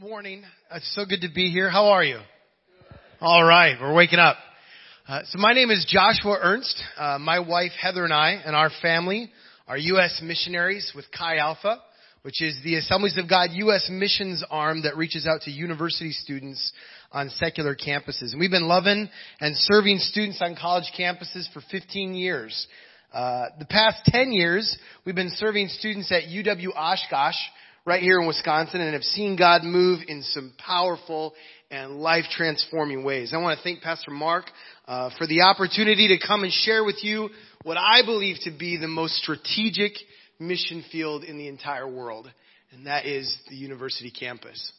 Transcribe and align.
morning. 0.00 0.44
It's 0.72 0.94
so 0.94 1.04
good 1.04 1.22
to 1.22 1.28
be 1.34 1.50
here. 1.50 1.68
How 1.68 1.86
are 1.86 2.04
you? 2.04 2.20
All 3.20 3.42
right, 3.42 3.76
we're 3.80 3.92
waking 3.92 4.20
up. 4.20 4.36
Uh, 5.08 5.22
so 5.24 5.40
my 5.40 5.54
name 5.54 5.70
is 5.70 5.84
Joshua 5.88 6.38
Ernst. 6.40 6.80
Uh, 6.96 7.18
my 7.18 7.40
wife 7.40 7.72
Heather 7.80 8.04
and 8.04 8.12
I 8.12 8.40
and 8.44 8.54
our 8.54 8.70
family 8.80 9.28
are 9.66 9.76
U.S. 9.76 10.20
missionaries 10.22 10.92
with 10.94 11.06
Chi 11.10 11.38
Alpha, 11.38 11.78
which 12.22 12.40
is 12.40 12.56
the 12.62 12.76
Assemblies 12.76 13.18
of 13.18 13.28
God 13.28 13.50
U.S. 13.54 13.88
missions 13.90 14.44
arm 14.48 14.82
that 14.82 14.96
reaches 14.96 15.26
out 15.26 15.40
to 15.42 15.50
university 15.50 16.12
students 16.12 16.72
on 17.10 17.28
secular 17.30 17.74
campuses. 17.74 18.30
And 18.30 18.38
we've 18.38 18.52
been 18.52 18.68
loving 18.68 19.08
and 19.40 19.56
serving 19.56 19.98
students 19.98 20.40
on 20.40 20.54
college 20.54 20.92
campuses 20.96 21.52
for 21.52 21.60
15 21.72 22.14
years. 22.14 22.68
Uh, 23.12 23.46
the 23.58 23.64
past 23.64 24.02
10 24.04 24.30
years, 24.30 24.78
we've 25.04 25.16
been 25.16 25.30
serving 25.30 25.66
students 25.68 26.12
at 26.12 26.24
UW 26.24 26.68
Oshkosh, 26.76 27.34
right 27.88 28.02
here 28.02 28.20
in 28.20 28.26
Wisconsin 28.26 28.82
and 28.82 28.92
have 28.92 29.02
seen 29.02 29.34
God 29.34 29.64
move 29.64 30.00
in 30.08 30.22
some 30.22 30.52
powerful 30.58 31.32
and 31.70 32.00
life 32.00 32.26
transforming 32.30 33.02
ways. 33.02 33.32
I 33.32 33.38
want 33.38 33.56
to 33.58 33.64
thank 33.64 33.80
Pastor 33.80 34.10
Mark 34.10 34.44
uh, 34.86 35.08
for 35.16 35.26
the 35.26 35.40
opportunity 35.40 36.08
to 36.08 36.18
come 36.24 36.42
and 36.42 36.52
share 36.52 36.84
with 36.84 37.02
you 37.02 37.30
what 37.62 37.78
I 37.78 38.04
believe 38.04 38.36
to 38.42 38.50
be 38.50 38.76
the 38.76 38.88
most 38.88 39.14
strategic 39.14 39.92
mission 40.38 40.84
field 40.92 41.24
in 41.24 41.38
the 41.38 41.48
entire 41.48 41.88
world, 41.88 42.30
and 42.72 42.86
that 42.86 43.06
is 43.06 43.34
the 43.48 43.56
university 43.56 44.10
campus. 44.10 44.70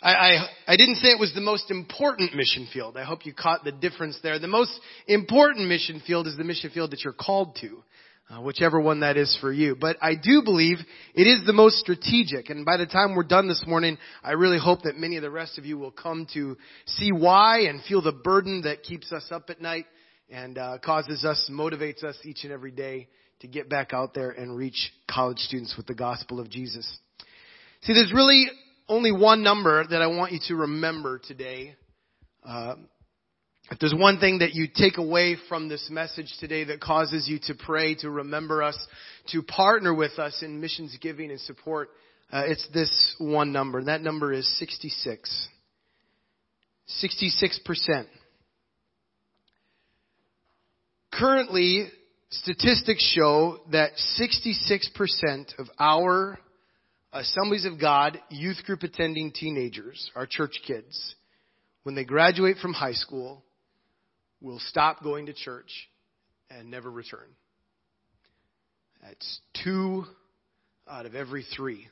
I, 0.00 0.12
I, 0.12 0.48
I 0.68 0.76
didn't 0.76 0.96
say 0.96 1.08
it 1.08 1.20
was 1.20 1.34
the 1.34 1.42
most 1.42 1.70
important 1.70 2.34
mission 2.34 2.66
field. 2.72 2.96
I 2.96 3.04
hope 3.04 3.26
you 3.26 3.34
caught 3.34 3.64
the 3.64 3.72
difference 3.72 4.18
there. 4.22 4.38
The 4.38 4.48
most 4.48 4.72
important 5.06 5.68
mission 5.68 6.02
field 6.06 6.26
is 6.26 6.38
the 6.38 6.44
mission 6.44 6.70
field 6.70 6.92
that 6.92 7.04
you're 7.04 7.12
called 7.12 7.58
to 7.60 7.82
uh, 8.30 8.40
whichever 8.40 8.80
one 8.80 9.00
that 9.00 9.16
is 9.16 9.36
for 9.40 9.52
you. 9.52 9.76
But 9.78 9.96
I 10.00 10.14
do 10.14 10.42
believe 10.42 10.78
it 11.14 11.22
is 11.22 11.46
the 11.46 11.52
most 11.52 11.76
strategic. 11.76 12.50
And 12.50 12.64
by 12.64 12.76
the 12.76 12.86
time 12.86 13.14
we're 13.14 13.22
done 13.24 13.48
this 13.48 13.64
morning, 13.66 13.98
I 14.22 14.32
really 14.32 14.58
hope 14.58 14.82
that 14.82 14.96
many 14.96 15.16
of 15.16 15.22
the 15.22 15.30
rest 15.30 15.58
of 15.58 15.66
you 15.66 15.78
will 15.78 15.90
come 15.90 16.26
to 16.34 16.56
see 16.86 17.12
why 17.12 17.62
and 17.62 17.82
feel 17.84 18.02
the 18.02 18.12
burden 18.12 18.62
that 18.62 18.82
keeps 18.82 19.12
us 19.12 19.26
up 19.30 19.50
at 19.50 19.60
night 19.60 19.86
and 20.30 20.56
uh, 20.56 20.78
causes 20.82 21.24
us, 21.24 21.50
motivates 21.52 22.02
us 22.02 22.16
each 22.24 22.44
and 22.44 22.52
every 22.52 22.70
day 22.70 23.08
to 23.40 23.46
get 23.46 23.68
back 23.68 23.92
out 23.92 24.14
there 24.14 24.30
and 24.30 24.56
reach 24.56 24.92
college 25.10 25.38
students 25.38 25.74
with 25.76 25.86
the 25.86 25.94
gospel 25.94 26.40
of 26.40 26.48
Jesus. 26.48 26.86
See, 27.82 27.92
there's 27.92 28.12
really 28.14 28.46
only 28.88 29.12
one 29.12 29.42
number 29.42 29.86
that 29.86 30.00
I 30.00 30.06
want 30.06 30.32
you 30.32 30.38
to 30.48 30.56
remember 30.56 31.20
today. 31.22 31.76
Uh, 32.42 32.76
if 33.70 33.78
there's 33.78 33.94
one 33.94 34.18
thing 34.20 34.38
that 34.40 34.54
you 34.54 34.68
take 34.72 34.98
away 34.98 35.36
from 35.48 35.68
this 35.68 35.88
message 35.90 36.32
today 36.38 36.64
that 36.64 36.80
causes 36.80 37.26
you 37.28 37.38
to 37.44 37.54
pray, 37.54 37.94
to 37.96 38.10
remember 38.10 38.62
us, 38.62 38.76
to 39.28 39.42
partner 39.42 39.94
with 39.94 40.18
us 40.18 40.42
in 40.42 40.60
missions 40.60 40.96
giving 41.00 41.30
and 41.30 41.40
support, 41.40 41.88
uh, 42.30 42.42
it's 42.46 42.66
this 42.74 43.14
one 43.18 43.52
number. 43.52 43.78
And 43.78 43.88
that 43.88 44.02
number 44.02 44.32
is 44.32 44.46
66. 44.58 45.48
66%. 47.02 48.06
Currently, 51.12 51.86
statistics 52.30 53.14
show 53.14 53.60
that 53.72 53.92
66% 54.20 55.58
of 55.58 55.68
our 55.78 56.38
Assemblies 57.12 57.64
of 57.64 57.80
God 57.80 58.18
youth 58.28 58.58
group 58.66 58.82
attending 58.82 59.30
teenagers, 59.30 60.10
our 60.16 60.26
church 60.26 60.60
kids, 60.66 61.14
when 61.84 61.94
they 61.94 62.04
graduate 62.04 62.56
from 62.56 62.72
high 62.72 62.94
school, 62.94 63.43
will 64.44 64.58
stop 64.58 65.02
going 65.02 65.26
to 65.26 65.32
church 65.32 65.88
and 66.50 66.70
never 66.70 66.90
return. 66.90 67.26
That's 69.02 69.40
two 69.64 70.04
out 70.88 71.06
of 71.06 71.14
every 71.14 71.44
three. 71.56 71.88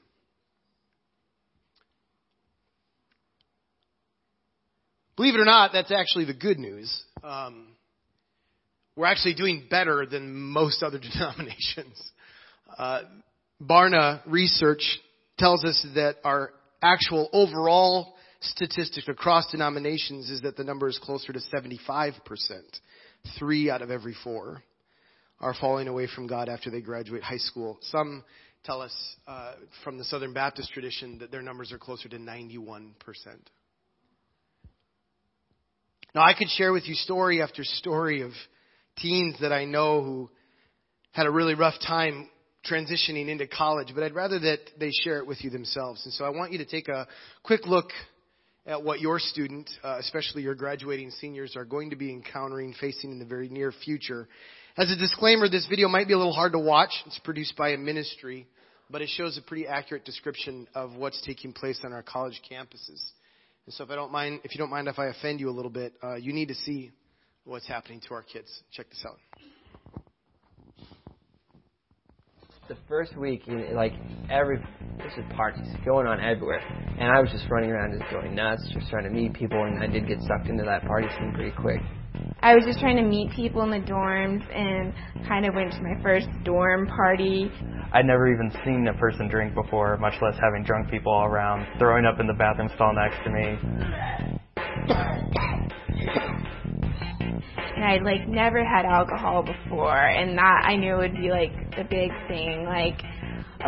Believe 5.17 5.34
it 5.34 5.41
or 5.41 5.47
not, 5.47 5.72
that's 5.72 5.91
actually 5.91 6.27
the 6.27 6.34
good 6.34 6.59
news. 6.59 7.03
Um, 7.25 7.69
we're 8.97 9.06
actually 9.06 9.34
doing 9.34 9.64
better 9.70 10.05
than 10.05 10.34
most 10.34 10.82
other 10.82 10.98
denominations. 11.12 12.00
Uh, 12.77 13.03
Barna 13.60 14.21
research 14.27 14.82
tells 15.38 15.65
us 15.65 15.87
that 15.94 16.16
our 16.25 16.50
actual 16.82 17.31
overall 17.32 18.15
statistic 18.42 19.08
across 19.08 19.50
denominations 19.50 20.30
is 20.30 20.41
that 20.42 20.56
the 20.56 20.64
number 20.64 20.88
is 20.88 20.98
closer 21.03 21.32
to 21.32 21.41
75%. 21.54 22.12
Three 23.38 23.70
out 23.70 23.82
of 23.82 23.91
every 23.91 24.14
four 24.25 24.62
are 25.41 25.54
falling 25.60 25.88
away 25.88 26.08
from 26.12 26.26
God 26.26 26.48
after 26.48 26.70
they 26.70 26.80
graduate 26.80 27.22
high 27.22 27.38
school. 27.38 27.78
Some 27.82 28.25
tell 28.64 28.80
us 28.80 28.94
uh, 29.26 29.54
from 29.84 29.98
the 29.98 30.04
Southern 30.04 30.32
Baptist 30.32 30.72
tradition 30.72 31.19
that 31.19 31.30
their 31.30 31.42
numbers 31.42 31.72
are 31.72 31.78
closer 31.78 32.08
to 32.08 32.16
91%. 32.16 32.92
Now, 36.14 36.22
I 36.22 36.34
could 36.34 36.48
share 36.50 36.72
with 36.72 36.86
you 36.86 36.94
story 36.94 37.41
after 37.42 37.64
story 37.64 38.22
of 38.22 38.32
teens 38.98 39.36
that 39.41 39.53
I 39.53 39.64
know 39.64 40.03
who 40.03 40.30
had 41.12 41.26
a 41.26 41.30
really 41.30 41.54
rough 41.54 41.74
time 41.86 42.28
transitioning 42.70 43.28
into 43.28 43.47
college, 43.47 43.88
but 43.94 44.04
I'd 44.04 44.14
rather 44.14 44.38
that 44.38 44.59
they 44.78 44.91
share 45.03 45.19
it 45.19 45.26
with 45.26 45.42
you 45.42 45.50
themselves. 45.50 46.03
And 46.04 46.12
so 46.14 46.24
I 46.24 46.30
want 46.30 46.53
you 46.53 46.59
to 46.59 46.64
take 46.64 46.88
a 46.88 47.09
quick 47.42 47.66
look 47.66 47.91
at 48.67 48.83
what 48.83 49.00
your 49.00 49.19
student, 49.19 49.69
uh, 49.83 49.97
especially 49.99 50.43
your 50.43 50.55
graduating 50.55 51.11
seniors, 51.11 51.56
are 51.56 51.65
going 51.65 51.91
to 51.91 51.97
be 51.97 52.11
encountering, 52.11 52.75
facing 52.81 53.11
in 53.11 53.19
the 53.19 53.25
very 53.25 53.49
near 53.49 53.73
future. 53.73 54.28
As 54.77 54.91
a 54.91 54.97
disclaimer, 54.97 55.49
this 55.49 55.67
video 55.69 55.89
might 55.89 56.06
be 56.06 56.15
a 56.15 56.19
little 56.19 56.33
hard 56.33 56.53
to 56.53 56.59
watch. 56.59 56.91
It's 57.06 57.19
produced 57.19 57.56
by 57.56 57.71
a 57.71 57.77
ministry, 57.77 58.47
but 58.89 59.03
it 59.03 59.09
shows 59.09 59.37
a 59.37 59.43
pretty 59.43 59.67
accurate 59.67 60.05
description 60.05 60.67
of 60.75 60.95
what's 60.95 61.21
taking 61.27 61.53
place 61.53 61.81
on 61.84 61.93
our 61.93 62.03
college 62.03 62.41
campuses. 62.51 63.03
And 63.67 63.75
so, 63.75 63.84
if 63.84 63.91
I 63.91 63.97
don't 63.97 64.12
mind, 64.12 64.41
if 64.45 64.55
you 64.55 64.59
don't 64.59 64.71
mind, 64.71 64.89
if 64.89 64.99
I 64.99 65.06
offend 65.06 65.41
you 65.41 65.51
a 65.51 65.53
little 65.53 65.71
bit, 65.71 65.93
uh, 66.03 66.15
you 66.15 66.33
need 66.33 66.49
to 66.49 66.55
see 66.55 66.91
what's 67.45 67.67
happening 67.67 68.01
to 68.09 68.15
our 68.15 68.22
kids. 68.22 68.49
Check 68.72 68.89
this 68.91 69.05
out 69.06 69.19
the 72.72 72.78
first 72.88 73.16
week, 73.19 73.43
like 73.75 73.93
every 74.31 74.56
this 74.97 75.12
is 75.19 75.25
parties 75.37 75.66
going 75.84 76.06
on 76.06 76.21
everywhere, 76.21 76.60
and 76.99 77.10
I 77.10 77.21
was 77.21 77.31
just 77.31 77.44
running 77.50 77.71
around, 77.71 77.99
just 77.99 78.10
going 78.10 78.34
nuts, 78.34 78.62
just 78.72 78.88
trying 78.88 79.05
to 79.05 79.10
meet 79.10 79.34
people, 79.34 79.62
and 79.65 79.83
I 79.83 79.87
did 79.87 80.09
get 80.09 80.19
sucked 80.22 80.49
into 80.49 80.65
that 80.65 80.87
party 80.87 81.09
scene 81.19 81.33
pretty 81.34 81.50
quick. 81.50 81.81
I 82.41 82.55
was 82.55 82.65
just 82.65 82.78
trying 82.78 82.97
to 82.97 83.03
meet 83.03 83.31
people 83.33 83.62
in 83.62 83.71
the 83.71 83.84
dorms, 83.87 84.43
and 84.55 84.94
kind 85.28 85.44
of 85.44 85.55
went 85.55 85.72
to 85.72 85.83
my 85.83 86.03
first 86.03 86.28
dorm 86.44 86.87
party. 86.87 87.50
I'd 87.93 88.06
never 88.06 88.33
even 88.33 88.50
seen 88.65 88.89
a 88.89 88.94
person 88.99 89.28
drink 89.28 89.54
before, 89.54 89.99
much 89.99 90.15
less 90.22 90.37
having 90.41 90.65
drunk 90.65 90.91
people 90.91 91.12
all 91.12 91.27
around, 91.27 91.66
throwing 91.78 92.06
up 92.06 92.21
in 92.21 92.27
the 92.27 92.33
bathroom 92.34 92.71
stall 92.75 92.94
next 92.94 93.22
to 93.25 93.31
me. 93.31 93.59
and 97.82 97.91
I'd 97.91 98.04
like 98.04 98.28
never 98.28 98.65
had 98.65 98.84
alcohol 98.84 99.43
before, 99.43 99.98
and 99.98 100.38
that 100.38 100.62
I 100.65 100.76
knew 100.76 100.97
would 100.97 101.16
be 101.16 101.31
like 101.31 101.53
the 101.76 101.82
big 101.82 102.12
thing. 102.28 102.65
Like, 102.65 103.03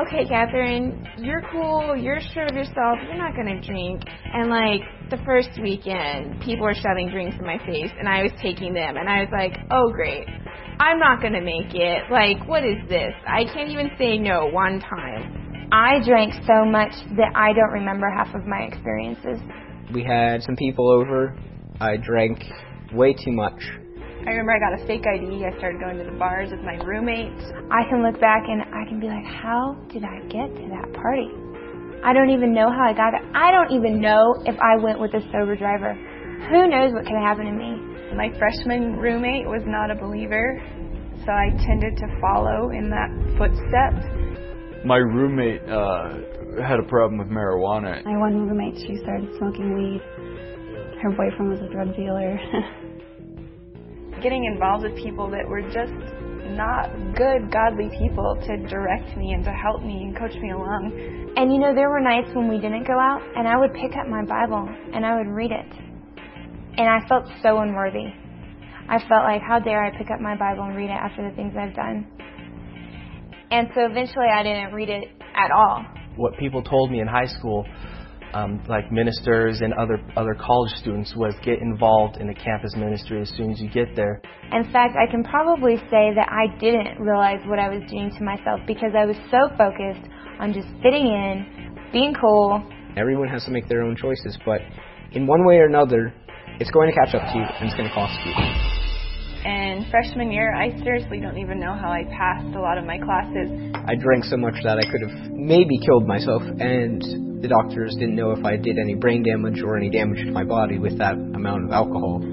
okay, 0.07 0.25
Catherine, 0.29 1.05
you're 1.19 1.43
cool, 1.51 1.97
you're 1.97 2.21
sure 2.33 2.47
of 2.47 2.55
yourself, 2.55 2.99
you're 3.03 3.19
not 3.19 3.35
gonna 3.35 3.61
drink. 3.61 4.05
And 4.33 4.51
like 4.51 4.83
the 5.11 5.19
first 5.25 5.51
weekend, 5.61 6.41
people 6.43 6.65
were 6.65 6.75
shoving 6.75 7.11
drinks 7.11 7.37
in 7.41 7.45
my 7.45 7.59
face, 7.67 7.91
and 7.99 8.09
I 8.09 8.23
was 8.23 8.31
taking 8.41 8.73
them, 8.73 8.97
and 8.97 9.09
I 9.09 9.21
was 9.21 9.31
like, 9.33 9.59
oh 9.73 9.91
great, 9.91 10.29
I'm 10.79 11.01
not 11.01 11.21
gonna 11.21 11.43
make 11.43 11.75
it. 11.75 12.05
Like, 12.09 12.47
what 12.47 12.65
is 12.65 12.79
this? 12.89 13.13
I 13.27 13.45
can't 13.53 13.71
even 13.71 13.91
say 13.99 14.17
no 14.17 14.47
one 14.47 14.79
time. 14.79 15.69
I 15.73 15.99
drank 16.07 16.35
so 16.47 16.65
much 16.65 16.93
that 17.17 17.33
I 17.35 17.53
don't 17.53 17.73
remember 17.73 18.09
half 18.09 18.33
of 18.33 18.47
my 18.47 18.61
experiences. 18.61 19.41
We 19.93 20.05
had 20.05 20.41
some 20.43 20.55
people 20.55 20.89
over. 20.89 21.37
I 21.81 21.97
drank 21.97 22.39
way 22.93 23.13
too 23.13 23.33
much. 23.33 23.61
I 24.25 24.31
remember 24.33 24.57
I 24.57 24.59
got 24.59 24.73
a 24.81 24.87
fake 24.89 25.05
ID. 25.05 25.45
I 25.45 25.53
started 25.61 25.85
going 25.85 26.01
to 26.01 26.05
the 26.09 26.17
bars 26.17 26.49
with 26.51 26.65
my 26.65 26.81
roommates. 26.81 27.45
I 27.69 27.85
can 27.93 28.01
look 28.01 28.19
back 28.21 28.49
and 28.49 28.65
I 28.73 28.89
can 28.89 28.99
be 28.99 29.07
like, 29.07 29.29
how 29.29 29.77
did 29.93 30.01
I 30.01 30.25
get 30.33 30.49
to 30.49 30.65
that 30.73 30.97
party? 30.97 31.29
I 32.01 32.17
don't 32.17 32.31
even 32.33 32.57
know 32.57 32.73
how 32.73 32.89
I 32.89 32.97
got 32.97 33.13
there. 33.13 33.25
I 33.37 33.53
don't 33.53 33.77
even 33.77 34.01
know 34.01 34.41
if 34.49 34.57
I 34.65 34.81
went 34.81 34.99
with 34.99 35.13
a 35.13 35.21
sober 35.29 35.57
driver. 35.57 35.93
Who 36.49 36.69
knows 36.73 36.97
what 36.97 37.05
could 37.05 37.21
have 37.21 37.37
happened 37.37 37.53
to 37.53 37.57
me? 37.57 37.77
My 38.17 38.33
freshman 38.41 38.97
roommate 38.97 39.45
was 39.45 39.61
not 39.69 39.93
a 39.93 39.95
believer, 39.95 40.57
so 41.25 41.33
I 41.33 41.53
tended 41.61 41.97
to 42.01 42.09
follow 42.21 42.73
in 42.73 42.89
that 42.89 43.13
footsteps. 43.37 44.09
My 44.89 45.05
roommate 45.05 45.69
uh, 45.69 46.65
had 46.65 46.81
a 46.81 46.89
problem 46.89 47.19
with 47.21 47.29
marijuana. 47.29 48.05
My 48.05 48.17
one 48.17 48.49
roommate, 48.49 48.81
she 48.81 48.97
started 49.05 49.29
smoking 49.37 49.77
weed. 49.77 50.01
Her 51.03 51.11
boyfriend 51.13 51.53
was 51.53 51.61
a 51.61 51.69
drug 51.69 51.95
dealer. 51.95 52.41
getting 54.23 54.45
involved 54.45 54.85
with 54.85 54.97
people 54.97 55.31
that 55.31 55.47
were 55.49 55.63
just 55.63 55.93
not 56.55 56.91
good, 57.17 57.51
godly 57.51 57.91
people 57.99 58.37
to 58.47 58.57
direct 58.69 59.17
me 59.17 59.33
and 59.33 59.45
to 59.45 59.51
help 59.51 59.83
me 59.83 60.03
and 60.03 60.17
coach 60.17 60.35
me 60.41 60.51
along. 60.51 61.33
And 61.37 61.53
you 61.53 61.59
know, 61.59 61.75
there 61.75 61.91
were 61.91 62.01
nights 62.01 62.31
when 62.35 62.49
we 62.49 62.57
didn't 62.57 62.87
go 62.87 62.99
out, 62.99 63.23
and 63.37 63.49
I 63.49 63.57
would 63.57 63.75
pick 63.75 63.97
up 63.97 64.07
my 64.09 64.25
Bible 64.25 64.69
and 64.95 65.05
I 65.05 65.17
would 65.19 65.29
read 65.29 65.51
it. 65.51 65.67
And 66.77 66.89
I 66.89 67.07
felt 67.09 67.27
so 67.43 67.59
unworthy. 67.59 68.07
I 68.89 68.99
felt 69.09 69.25
like, 69.25 69.41
how 69.41 69.61
dare 69.61 69.83
I 69.83 69.97
pick 69.97 70.11
up 70.11 70.21
my 70.21 70.37
Bible 70.37 70.65
and 70.65 70.77
read 70.77 70.91
it 70.91 70.99
after 70.99 71.29
the 71.29 71.35
things 71.35 71.55
I've 71.59 71.75
done? 71.75 72.07
And 73.51 73.69
so 73.75 73.87
eventually 73.87 74.27
I 74.33 74.43
didn't 74.43 74.75
read 74.75 74.89
it 74.89 75.09
at 75.35 75.51
all. 75.51 75.85
What 76.17 76.37
people 76.39 76.63
told 76.63 76.91
me 76.91 77.01
in 77.01 77.07
high 77.07 77.27
school 77.27 77.65
um, 78.35 78.61
like 78.69 78.91
ministers 78.91 79.61
and 79.61 79.73
other 79.75 80.03
other 80.17 80.35
college 80.35 80.73
students 80.83 81.15
was 81.17 81.35
get 81.45 81.61
involved 81.61 82.17
in 82.19 82.27
the 82.27 82.35
campus 82.35 82.75
ministry 82.77 83.23
as 83.23 83.31
soon 83.37 83.53
as 83.53 83.61
you 83.61 83.71
get 83.71 83.95
there. 83.95 84.21
In 84.53 84.65
fact, 84.73 84.97
I 84.99 85.11
can 85.11 85.23
probably 85.23 85.77
say 85.89 86.11
that 86.15 86.29
I 86.29 86.55
didn't 86.59 87.01
realize 87.01 87.41
what 87.47 87.59
I 87.59 87.69
was 87.69 87.83
doing 87.89 88.11
to 88.19 88.25
myself 88.25 88.61
because 88.67 88.91
I 88.99 89.07
was 89.07 89.17
so 89.31 89.49
focused 89.57 90.05
on 90.41 90.53
just 90.53 90.67
fitting 90.83 91.07
in, 91.07 91.79
being 91.93 92.15
cool. 92.21 92.61
Everyone 92.97 93.29
has 93.29 93.45
to 93.45 93.51
make 93.51 93.69
their 93.69 93.83
own 93.83 93.97
choices, 93.97 94.37
but 94.45 94.61
in 95.13 95.27
one 95.27 95.47
way 95.47 95.57
or 95.57 95.67
another, 95.67 96.13
it's 96.59 96.71
going 96.71 96.91
to 96.91 96.95
catch 96.95 97.15
up 97.15 97.23
to 97.33 97.39
you 97.39 97.45
and 97.45 97.67
it's 97.67 97.77
going 97.77 97.89
to 97.89 97.95
cost 97.95 98.19
you. 98.27 98.33
And 99.45 99.87
freshman 99.91 100.33
year, 100.33 100.55
I 100.55 100.77
seriously 100.83 101.21
don't 101.21 101.37
even 101.37 101.61
know 101.61 101.75
how 101.75 101.91
I 101.91 102.05
passed 102.05 102.57
a 102.57 102.61
lot 102.61 102.79
of 102.79 102.85
my 102.85 102.99
classes. 102.99 103.75
I 103.75 103.95
drank 103.95 104.25
so 104.25 104.39
much 104.39 104.55
that 104.65 104.79
I 104.79 104.91
could 104.91 105.03
have 105.03 105.31
maybe 105.31 105.79
killed 105.85 106.07
myself, 106.09 106.43
and 106.59 107.34
the 107.45 107.49
doctors 107.49 107.95
didn't 108.01 108.17
know 108.17 108.31
if 108.31 108.43
I 108.43 108.57
did 108.57 108.79
any 108.79 108.95
brain 108.95 109.23
damage 109.23 109.61
or 109.61 109.77
any 109.77 109.91
damage 109.91 110.25
to 110.25 110.33
my 110.33 110.45
body 110.45 110.79
with 110.79 110.97
that 110.97 111.13
amount 111.13 111.67
of 111.67 111.73
alcohol. 111.73 112.25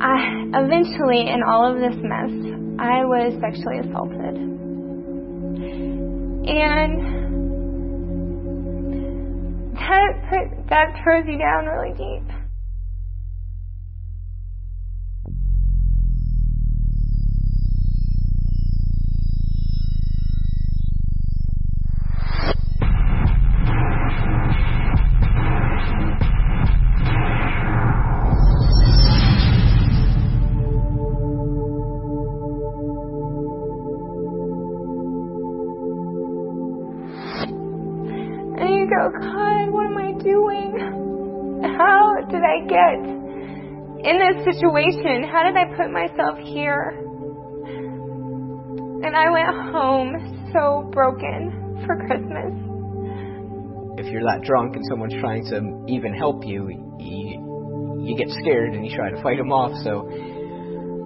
I, 0.00 0.48
eventually, 0.56 1.28
in 1.28 1.42
all 1.46 1.70
of 1.70 1.76
this 1.76 2.00
mess, 2.00 2.32
I 2.80 3.04
was 3.04 3.34
sexually 3.42 3.80
assaulted. 3.80 4.40
And 6.48 6.96
that, 9.76 10.12
put, 10.30 10.70
that 10.70 10.98
throws 11.04 11.26
you 11.28 11.36
down 11.36 11.66
really 11.66 11.92
deep. 11.92 12.41
Situation? 44.62 45.24
How 45.24 45.42
did 45.42 45.56
I 45.56 45.64
put 45.76 45.90
myself 45.90 46.38
here? 46.38 46.94
And 49.02 49.16
I 49.16 49.30
went 49.30 49.48
home 49.74 50.50
so 50.52 50.88
broken 50.92 51.82
for 51.84 51.96
Christmas. 52.06 52.54
If 53.98 54.06
you're 54.06 54.22
that 54.22 54.42
drunk 54.46 54.76
and 54.76 54.84
someone's 54.88 55.14
trying 55.20 55.44
to 55.50 55.84
even 55.92 56.14
help 56.14 56.44
you, 56.46 56.68
you, 56.98 57.98
you 58.02 58.16
get 58.16 58.28
scared 58.40 58.74
and 58.74 58.86
you 58.86 58.94
try 58.96 59.10
to 59.10 59.20
fight 59.22 59.38
them 59.38 59.50
off. 59.50 59.72
So, 59.82 60.08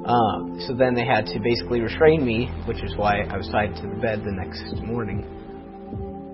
um, 0.04 0.60
so 0.66 0.74
then 0.74 0.94
they 0.94 1.06
had 1.06 1.24
to 1.26 1.40
basically 1.40 1.80
restrain 1.80 2.24
me, 2.24 2.50
which 2.66 2.82
is 2.84 2.94
why 2.96 3.22
I 3.22 3.38
was 3.38 3.48
tied 3.48 3.74
to 3.74 3.82
the 3.82 3.96
bed 4.02 4.22
the 4.24 4.32
next 4.32 4.82
morning. 4.84 5.24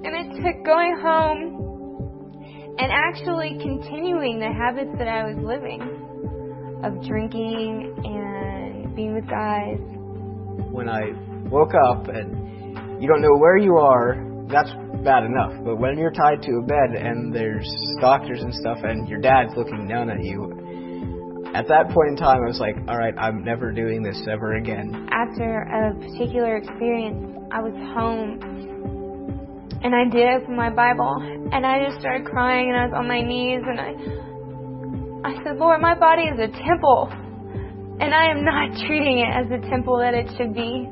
And 0.04 0.12
it 0.16 0.42
took 0.42 0.64
going 0.64 0.98
home 1.00 2.76
and 2.78 2.90
actually 2.90 3.58
continuing 3.62 4.40
the 4.40 4.50
habits 4.50 4.90
that 4.98 5.06
I 5.06 5.22
was 5.22 5.38
living 5.38 6.01
of 6.82 7.04
drinking 7.06 7.94
and 8.04 8.94
being 8.94 9.14
with 9.14 9.28
guys. 9.28 9.78
When 10.70 10.88
I 10.88 11.12
woke 11.48 11.72
up 11.74 12.08
and 12.08 13.00
you 13.02 13.08
don't 13.08 13.20
know 13.20 13.36
where 13.36 13.56
you 13.56 13.76
are, 13.76 14.16
that's 14.48 14.70
bad 15.04 15.24
enough. 15.24 15.52
But 15.64 15.76
when 15.76 15.98
you're 15.98 16.12
tied 16.12 16.42
to 16.42 16.52
a 16.58 16.62
bed 16.62 16.94
and 16.94 17.34
there's 17.34 17.68
doctors 18.00 18.42
and 18.42 18.54
stuff 18.54 18.78
and 18.82 19.08
your 19.08 19.20
dad's 19.20 19.52
looking 19.56 19.86
down 19.88 20.10
at 20.10 20.22
you, 20.22 20.52
at 21.54 21.68
that 21.68 21.90
point 21.90 22.10
in 22.10 22.16
time, 22.16 22.38
I 22.42 22.46
was 22.46 22.60
like, 22.60 22.76
all 22.88 22.96
right, 22.96 23.14
I'm 23.18 23.44
never 23.44 23.72
doing 23.72 24.02
this 24.02 24.20
ever 24.30 24.54
again. 24.54 25.08
After 25.10 25.62
a 25.62 25.94
particular 25.94 26.56
experience, 26.56 27.36
I 27.52 27.60
was 27.60 27.74
home 27.94 28.40
and 29.84 29.94
I 29.94 30.08
did 30.08 30.42
open 30.42 30.56
my 30.56 30.70
Bible 30.70 31.16
and 31.52 31.66
I 31.66 31.84
just 31.84 32.00
started 32.00 32.26
crying 32.26 32.70
and 32.70 32.78
I 32.78 32.86
was 32.86 32.94
on 32.96 33.08
my 33.08 33.20
knees 33.20 33.60
and 33.66 33.80
I 33.80 34.31
I 35.24 35.34
said, 35.44 35.56
Lord, 35.58 35.80
my 35.80 35.94
body 35.94 36.22
is 36.22 36.38
a 36.38 36.48
temple 36.66 37.08
and 38.00 38.12
I 38.12 38.30
am 38.30 38.44
not 38.44 38.74
treating 38.86 39.18
it 39.18 39.30
as 39.30 39.48
the 39.48 39.62
temple 39.68 39.98
that 39.98 40.14
it 40.14 40.26
should 40.36 40.52
be. 40.54 40.88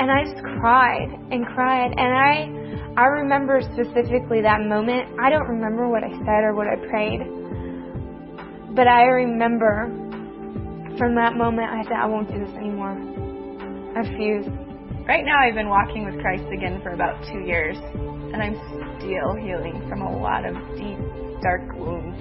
And 0.00 0.10
I 0.10 0.24
just 0.24 0.42
cried 0.58 1.08
and 1.30 1.46
cried 1.46 1.92
and 1.96 2.12
I 2.14 2.58
I 2.98 3.06
remember 3.06 3.60
specifically 3.62 4.42
that 4.42 4.58
moment. 4.66 5.06
I 5.22 5.30
don't 5.30 5.46
remember 5.46 5.88
what 5.88 6.02
I 6.02 6.10
said 6.10 6.42
or 6.42 6.54
what 6.54 6.66
I 6.66 6.74
prayed. 6.90 7.22
But 8.74 8.88
I 8.88 9.02
remember 9.04 9.86
from 10.98 11.14
that 11.14 11.36
moment 11.36 11.70
I 11.70 11.84
said 11.84 11.94
I 11.94 12.06
won't 12.06 12.26
do 12.26 12.44
this 12.44 12.54
anymore. 12.56 12.98
I 13.94 14.00
refuse. 14.02 14.46
Right 15.06 15.24
now, 15.24 15.38
I've 15.40 15.54
been 15.54 15.70
walking 15.70 16.04
with 16.04 16.20
Christ 16.20 16.44
again 16.52 16.80
for 16.82 16.90
about 16.90 17.24
two 17.32 17.40
years, 17.40 17.78
and 17.78 18.42
I'm 18.42 18.58
still 18.98 19.34
healing 19.40 19.86
from 19.88 20.02
a 20.02 20.20
lot 20.20 20.44
of 20.44 20.54
deep, 20.76 20.98
dark 21.40 21.72
wounds. 21.78 22.20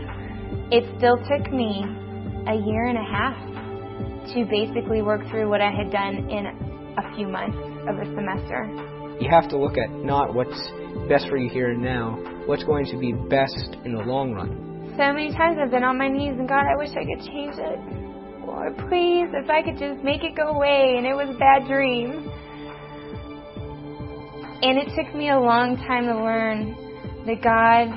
It 0.69 0.83
still 0.97 1.15
took 1.15 1.49
me 1.53 1.79
a 2.43 2.55
year 2.59 2.87
and 2.87 2.97
a 2.97 3.07
half 3.07 3.39
to 4.35 4.45
basically 4.51 5.01
work 5.01 5.21
through 5.31 5.49
what 5.49 5.61
I 5.61 5.71
had 5.71 5.89
done 5.91 6.29
in 6.29 6.43
a 6.97 7.15
few 7.15 7.29
months 7.29 7.55
of 7.87 7.95
a 7.95 8.05
semester. 8.11 8.67
You 9.21 9.29
have 9.31 9.47
to 9.51 9.57
look 9.57 9.77
at 9.77 9.89
not 9.91 10.35
what's 10.35 10.59
best 11.07 11.29
for 11.29 11.37
you 11.37 11.49
here 11.49 11.71
and 11.71 11.81
now, 11.81 12.19
what's 12.47 12.65
going 12.65 12.85
to 12.87 12.97
be 12.97 13.13
best 13.13 13.77
in 13.85 13.95
the 13.95 14.03
long 14.03 14.33
run. 14.33 14.91
So 14.97 15.13
many 15.13 15.31
times 15.31 15.57
I've 15.63 15.71
been 15.71 15.85
on 15.85 15.97
my 15.97 16.09
knees 16.09 16.35
and 16.37 16.49
God, 16.49 16.65
I 16.67 16.75
wish 16.75 16.91
I 16.91 17.05
could 17.05 17.23
change 17.31 17.55
it. 17.55 17.79
Lord, 18.45 18.75
please, 18.89 19.31
if 19.39 19.49
I 19.49 19.63
could 19.63 19.79
just 19.79 20.03
make 20.03 20.25
it 20.25 20.35
go 20.35 20.51
away 20.51 20.95
and 20.97 21.07
it 21.07 21.15
was 21.15 21.33
a 21.33 21.39
bad 21.39 21.65
dream. 21.65 22.27
And 24.61 24.77
it 24.77 24.91
took 24.99 25.15
me 25.15 25.29
a 25.29 25.39
long 25.39 25.77
time 25.87 26.07
to 26.07 26.15
learn 26.15 26.75
that 27.25 27.41
God 27.41 27.87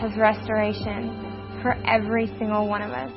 has 0.00 0.18
restoration 0.18 1.25
for 1.66 1.74
every 1.84 2.28
single 2.38 2.68
one 2.68 2.80
of 2.80 2.92
us. 2.92 3.10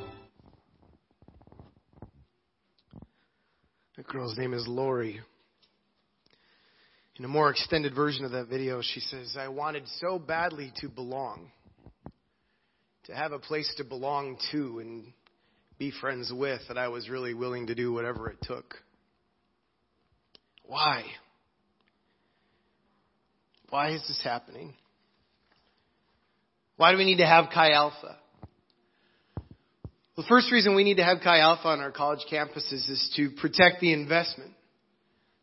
The 3.96 4.02
girl's 4.02 4.36
name 4.36 4.54
is 4.54 4.66
Lori. 4.66 5.20
In 7.14 7.24
a 7.24 7.28
more 7.28 7.50
extended 7.50 7.94
version 7.94 8.24
of 8.24 8.32
that 8.32 8.48
video, 8.48 8.82
she 8.82 8.98
says, 8.98 9.36
I 9.38 9.46
wanted 9.46 9.84
so 10.00 10.18
badly 10.18 10.72
to 10.80 10.88
belong, 10.88 11.52
to 13.04 13.14
have 13.14 13.30
a 13.30 13.38
place 13.38 13.72
to 13.76 13.84
belong 13.84 14.36
to 14.50 14.80
and 14.80 15.04
be 15.78 15.92
friends 16.00 16.32
with, 16.34 16.62
that 16.66 16.76
I 16.76 16.88
was 16.88 17.08
really 17.08 17.34
willing 17.34 17.68
to 17.68 17.76
do 17.76 17.92
whatever 17.92 18.30
it 18.30 18.38
took. 18.42 18.74
Why? 20.64 21.04
Why 23.68 23.90
is 23.92 24.02
this 24.08 24.20
happening? 24.24 24.74
Why 26.78 26.90
do 26.90 26.98
we 26.98 27.04
need 27.04 27.18
to 27.18 27.26
have 27.26 27.44
Chi 27.54 27.74
Alpha? 27.74 28.16
The 30.16 30.24
first 30.28 30.50
reason 30.50 30.74
we 30.74 30.84
need 30.84 30.96
to 30.96 31.04
have 31.04 31.18
Chi 31.22 31.38
Alpha 31.38 31.68
on 31.68 31.80
our 31.80 31.92
college 31.92 32.26
campuses 32.30 32.90
is 32.90 33.12
to 33.16 33.30
protect 33.40 33.80
the 33.80 33.92
investment. 33.92 34.52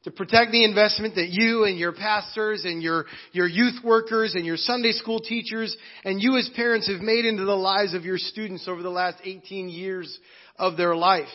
To 0.03 0.11
protect 0.11 0.51
the 0.51 0.63
investment 0.63 1.15
that 1.15 1.29
you 1.29 1.65
and 1.65 1.77
your 1.77 1.91
pastors 1.91 2.63
and 2.63 2.81
your, 2.81 3.05
your 3.31 3.47
youth 3.47 3.83
workers 3.83 4.35
and 4.35 4.45
your 4.45 4.55
Sunday 4.55 4.91
school 4.91 5.19
teachers 5.19 5.75
and 6.05 6.21
you 6.21 6.37
as 6.37 6.49
parents 6.55 6.89
have 6.89 7.01
made 7.01 7.25
into 7.25 7.43
the 7.45 7.55
lives 7.55 7.93
of 7.93 8.05
your 8.05 8.17
students 8.17 8.67
over 8.67 8.83
the 8.83 8.89
last 8.89 9.17
18 9.23 9.69
years 9.69 10.17
of 10.57 10.77
their 10.77 10.95
life. 10.95 11.27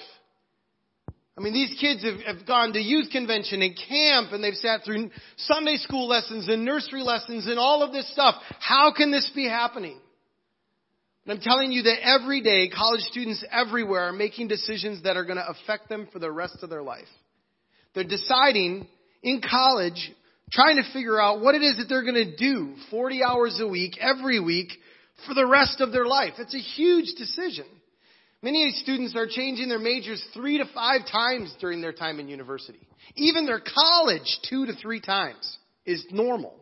I 1.36 1.40
mean, 1.40 1.54
these 1.54 1.76
kids 1.80 2.04
have, 2.04 2.36
have 2.36 2.46
gone 2.46 2.72
to 2.74 2.78
youth 2.78 3.10
convention 3.10 3.62
and 3.62 3.76
camp 3.88 4.32
and 4.32 4.44
they've 4.44 4.54
sat 4.54 4.84
through 4.84 5.10
Sunday 5.36 5.76
school 5.76 6.06
lessons 6.06 6.48
and 6.48 6.64
nursery 6.64 7.02
lessons 7.02 7.46
and 7.46 7.58
all 7.58 7.82
of 7.82 7.92
this 7.92 8.10
stuff. 8.12 8.36
How 8.58 8.92
can 8.94 9.10
this 9.10 9.30
be 9.34 9.48
happening? 9.48 9.98
And 11.24 11.36
I'm 11.36 11.40
telling 11.40 11.70
you 11.70 11.82
that 11.82 12.04
every 12.04 12.40
day 12.40 12.68
college 12.68 13.02
students 13.02 13.44
everywhere 13.50 14.08
are 14.08 14.12
making 14.12 14.48
decisions 14.48 15.04
that 15.04 15.16
are 15.16 15.24
going 15.24 15.36
to 15.36 15.48
affect 15.48 15.88
them 15.88 16.08
for 16.12 16.18
the 16.18 16.30
rest 16.30 16.58
of 16.62 16.70
their 16.70 16.82
life. 16.82 17.08
They're 17.94 18.04
deciding 18.04 18.88
in 19.22 19.40
college, 19.40 20.12
trying 20.50 20.76
to 20.76 20.92
figure 20.92 21.20
out 21.20 21.40
what 21.40 21.54
it 21.54 21.62
is 21.62 21.76
that 21.76 21.86
they're 21.88 22.02
going 22.02 22.14
to 22.14 22.36
do 22.36 22.74
40 22.90 23.22
hours 23.22 23.60
a 23.60 23.68
week, 23.68 23.98
every 24.00 24.40
week, 24.40 24.72
for 25.26 25.34
the 25.34 25.46
rest 25.46 25.80
of 25.80 25.92
their 25.92 26.06
life. 26.06 26.34
It's 26.38 26.54
a 26.54 26.58
huge 26.58 27.14
decision. 27.16 27.66
Many 28.42 28.70
students 28.82 29.14
are 29.14 29.28
changing 29.28 29.68
their 29.68 29.78
majors 29.78 30.24
three 30.34 30.58
to 30.58 30.64
five 30.74 31.02
times 31.10 31.54
during 31.60 31.80
their 31.80 31.92
time 31.92 32.18
in 32.18 32.28
university. 32.28 32.80
Even 33.14 33.46
their 33.46 33.60
college, 33.60 34.40
two 34.48 34.66
to 34.66 34.72
three 34.72 35.00
times, 35.00 35.58
is 35.86 36.04
normal. 36.10 36.56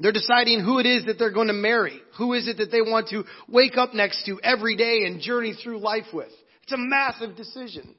They're 0.00 0.12
deciding 0.12 0.60
who 0.60 0.80
it 0.80 0.86
is 0.86 1.06
that 1.06 1.18
they're 1.18 1.32
going 1.32 1.48
to 1.48 1.52
marry. 1.54 2.00
Who 2.18 2.32
is 2.32 2.48
it 2.48 2.58
that 2.58 2.70
they 2.72 2.80
want 2.80 3.08
to 3.08 3.24
wake 3.48 3.76
up 3.76 3.94
next 3.94 4.24
to 4.26 4.40
every 4.42 4.76
day 4.76 5.04
and 5.06 5.20
journey 5.20 5.54
through 5.54 5.78
life 5.78 6.06
with. 6.12 6.32
It's 6.64 6.72
a 6.72 6.76
massive 6.76 7.36
decision. 7.36 7.94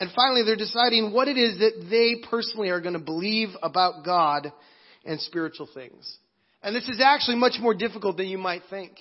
And 0.00 0.10
finally, 0.14 0.42
they're 0.44 0.56
deciding 0.56 1.12
what 1.12 1.28
it 1.28 1.36
is 1.36 1.58
that 1.58 1.86
they 1.90 2.26
personally 2.28 2.68
are 2.68 2.80
going 2.80 2.94
to 2.94 3.00
believe 3.00 3.48
about 3.62 4.04
God 4.04 4.52
and 5.04 5.20
spiritual 5.20 5.68
things. 5.72 6.18
And 6.62 6.74
this 6.74 6.88
is 6.88 7.00
actually 7.02 7.36
much 7.36 7.54
more 7.60 7.74
difficult 7.74 8.16
than 8.16 8.26
you 8.26 8.38
might 8.38 8.62
think. 8.68 8.92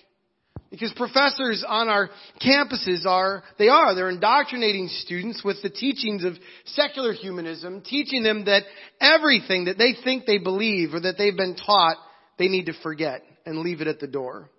Because 0.70 0.92
professors 0.98 1.64
on 1.66 1.88
our 1.88 2.10
campuses 2.46 3.06
are, 3.06 3.44
they 3.58 3.70
are, 3.70 3.96
they're 3.96 4.10
indoctrinating 4.10 4.90
students 4.90 5.42
with 5.44 5.62
the 5.64 5.70
teachings 5.70 6.26
of 6.26 6.34
secular 6.66 7.14
humanism, 7.14 7.82
teaching 7.82 8.22
them 8.22 8.46
that 8.46 8.64
everything 9.00 9.66
that 9.66 9.78
they 9.78 9.94
think 10.04 10.26
they 10.26 10.40
believe 10.40 10.94
or 10.94 11.00
that 11.00 11.16
they've 11.18 11.38
been 11.38 11.56
taught, 11.56 11.96
they 12.38 12.50
need 12.50 12.66
to 12.66 12.74
forget 12.84 13.22
and 13.46 13.60
leave 13.60 13.80
it 13.80 13.88
at 13.88 14.00
the 14.00 14.08
door. 14.08 14.50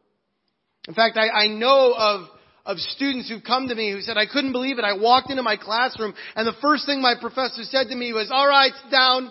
In 0.86 0.94
fact, 0.94 1.18
I, 1.18 1.28
I 1.28 1.48
know 1.48 1.94
of, 1.94 2.28
of 2.64 2.78
students 2.78 3.28
who've 3.28 3.44
come 3.44 3.68
to 3.68 3.74
me 3.74 3.92
who 3.92 4.00
said, 4.00 4.16
I 4.16 4.24
couldn't 4.24 4.52
believe 4.52 4.78
it. 4.78 4.84
I 4.84 4.96
walked 4.98 5.30
into 5.30 5.42
my 5.42 5.58
classroom 5.58 6.14
and 6.34 6.46
the 6.46 6.56
first 6.62 6.86
thing 6.86 7.02
my 7.02 7.14
professor 7.20 7.64
said 7.64 7.88
to 7.88 7.94
me 7.94 8.14
was, 8.14 8.30
alright, 8.30 8.72
sit 8.82 8.90
down. 8.90 9.30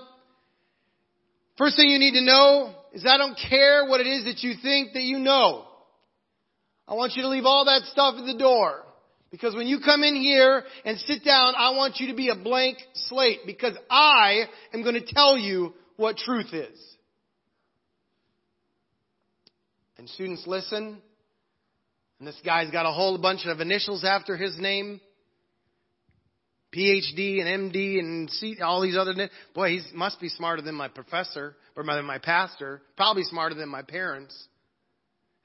First 1.57 1.75
thing 1.75 1.89
you 1.89 1.97
need 1.97 2.13
to 2.13 2.23
know 2.23 2.75
is 2.93 3.03
I 3.07 3.17
don't 3.17 3.37
care 3.49 3.85
what 3.87 3.99
it 3.99 4.05
is 4.05 4.25
that 4.25 4.43
you 4.43 4.53
think 4.61 4.93
that 4.93 5.01
you 5.01 5.17
know. 5.17 5.66
I 6.87 6.93
want 6.93 7.13
you 7.15 7.23
to 7.23 7.29
leave 7.29 7.45
all 7.45 7.65
that 7.65 7.83
stuff 7.91 8.15
at 8.17 8.25
the 8.25 8.37
door. 8.37 8.83
Because 9.29 9.53
when 9.53 9.67
you 9.67 9.79
come 9.83 10.03
in 10.03 10.15
here 10.15 10.63
and 10.85 10.97
sit 10.99 11.23
down, 11.25 11.53
I 11.57 11.71
want 11.71 11.97
you 11.97 12.07
to 12.07 12.15
be 12.15 12.29
a 12.29 12.35
blank 12.35 12.77
slate 12.93 13.39
because 13.45 13.73
I 13.89 14.45
am 14.73 14.83
going 14.83 14.95
to 14.95 15.05
tell 15.05 15.37
you 15.37 15.73
what 15.97 16.17
truth 16.17 16.53
is. 16.53 16.79
And 19.97 20.07
students 20.09 20.43
listen. 20.47 21.01
And 22.19 22.27
this 22.27 22.39
guy's 22.45 22.71
got 22.71 22.85
a 22.85 22.91
whole 22.91 23.17
bunch 23.17 23.45
of 23.45 23.59
initials 23.59 24.03
after 24.05 24.37
his 24.37 24.57
name. 24.57 25.01
PhD 26.75 27.41
and 27.41 27.73
MD 27.73 27.99
and 27.99 28.29
C, 28.29 28.57
all 28.61 28.81
these 28.81 28.97
other, 28.97 29.13
boy, 29.53 29.69
he 29.69 29.81
must 29.93 30.19
be 30.19 30.29
smarter 30.29 30.61
than 30.61 30.75
my 30.75 30.87
professor, 30.87 31.55
or 31.75 31.83
than 31.83 32.05
my 32.05 32.17
pastor, 32.17 32.81
probably 32.95 33.23
smarter 33.23 33.55
than 33.55 33.69
my 33.69 33.81
parents. 33.81 34.47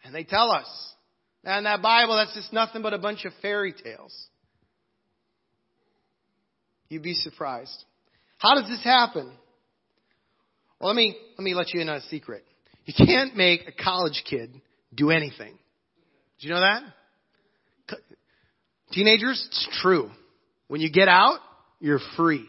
And 0.04 0.14
they 0.14 0.24
tell 0.24 0.50
us, 0.50 0.66
and 1.44 1.66
that 1.66 1.82
Bible, 1.82 2.16
that's 2.16 2.34
just 2.34 2.52
nothing 2.52 2.82
but 2.82 2.94
a 2.94 2.98
bunch 2.98 3.24
of 3.24 3.32
fairy 3.42 3.72
tales. 3.72 4.14
You'd 6.88 7.02
be 7.02 7.14
surprised. 7.14 7.84
How 8.38 8.54
does 8.54 8.68
this 8.68 8.84
happen? 8.84 9.32
Well, 10.80 10.88
let 10.88 10.96
me, 10.96 11.16
let 11.38 11.44
me 11.44 11.54
let 11.54 11.72
you 11.72 11.80
in 11.80 11.88
on 11.88 11.96
a 11.96 12.02
secret. 12.02 12.44
You 12.84 12.94
can't 12.94 13.36
make 13.36 13.68
a 13.68 13.72
college 13.72 14.24
kid 14.28 14.60
do 14.94 15.10
anything. 15.10 15.56
Do 16.40 16.48
you 16.48 16.52
know 16.52 16.60
that? 16.60 16.82
Teenagers, 18.92 19.42
it's 19.48 19.68
true. 19.80 20.10
When 20.68 20.80
you 20.80 20.90
get 20.90 21.08
out, 21.08 21.38
you're 21.80 22.00
free. 22.16 22.44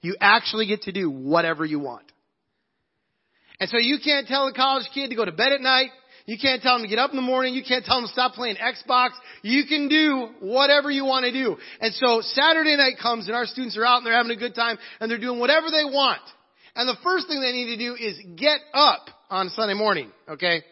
You 0.00 0.16
actually 0.20 0.66
get 0.66 0.82
to 0.82 0.92
do 0.92 1.10
whatever 1.10 1.64
you 1.64 1.78
want. 1.78 2.04
And 3.60 3.70
so 3.70 3.78
you 3.78 3.98
can't 4.02 4.26
tell 4.26 4.46
a 4.48 4.52
college 4.52 4.86
kid 4.92 5.10
to 5.10 5.16
go 5.16 5.24
to 5.24 5.32
bed 5.32 5.52
at 5.52 5.60
night. 5.60 5.90
You 6.26 6.38
can't 6.40 6.62
tell 6.62 6.76
them 6.76 6.82
to 6.82 6.88
get 6.88 6.98
up 6.98 7.10
in 7.10 7.16
the 7.16 7.22
morning. 7.22 7.54
You 7.54 7.62
can't 7.66 7.84
tell 7.84 7.96
them 7.96 8.06
to 8.06 8.12
stop 8.12 8.32
playing 8.32 8.56
Xbox. 8.56 9.10
You 9.42 9.64
can 9.66 9.88
do 9.88 10.28
whatever 10.40 10.90
you 10.90 11.04
want 11.04 11.24
to 11.26 11.32
do. 11.32 11.56
And 11.80 11.92
so 11.94 12.22
Saturday 12.22 12.76
night 12.76 12.94
comes 13.00 13.26
and 13.26 13.36
our 13.36 13.44
students 13.44 13.76
are 13.76 13.84
out 13.84 13.98
and 13.98 14.06
they're 14.06 14.16
having 14.16 14.32
a 14.32 14.36
good 14.36 14.54
time 14.54 14.78
and 15.00 15.10
they're 15.10 15.18
doing 15.18 15.38
whatever 15.38 15.66
they 15.70 15.84
want. 15.84 16.22
And 16.74 16.88
the 16.88 16.96
first 17.04 17.28
thing 17.28 17.40
they 17.40 17.52
need 17.52 17.76
to 17.76 17.76
do 17.76 17.94
is 17.94 18.18
get 18.36 18.60
up 18.72 19.06
on 19.28 19.50
Sunday 19.50 19.74
morning, 19.74 20.10
okay? 20.28 20.62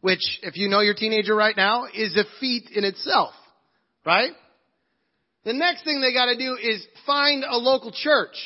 Which, 0.00 0.40
if 0.42 0.56
you 0.56 0.68
know 0.68 0.80
your 0.80 0.94
teenager 0.94 1.34
right 1.34 1.56
now, 1.56 1.86
is 1.92 2.16
a 2.16 2.24
feat 2.38 2.70
in 2.74 2.84
itself, 2.84 3.34
right? 4.06 4.30
The 5.44 5.52
next 5.52 5.84
thing 5.84 6.00
they 6.00 6.12
gotta 6.12 6.36
do 6.36 6.56
is 6.60 6.86
find 7.04 7.44
a 7.44 7.56
local 7.56 7.92
church. 7.92 8.36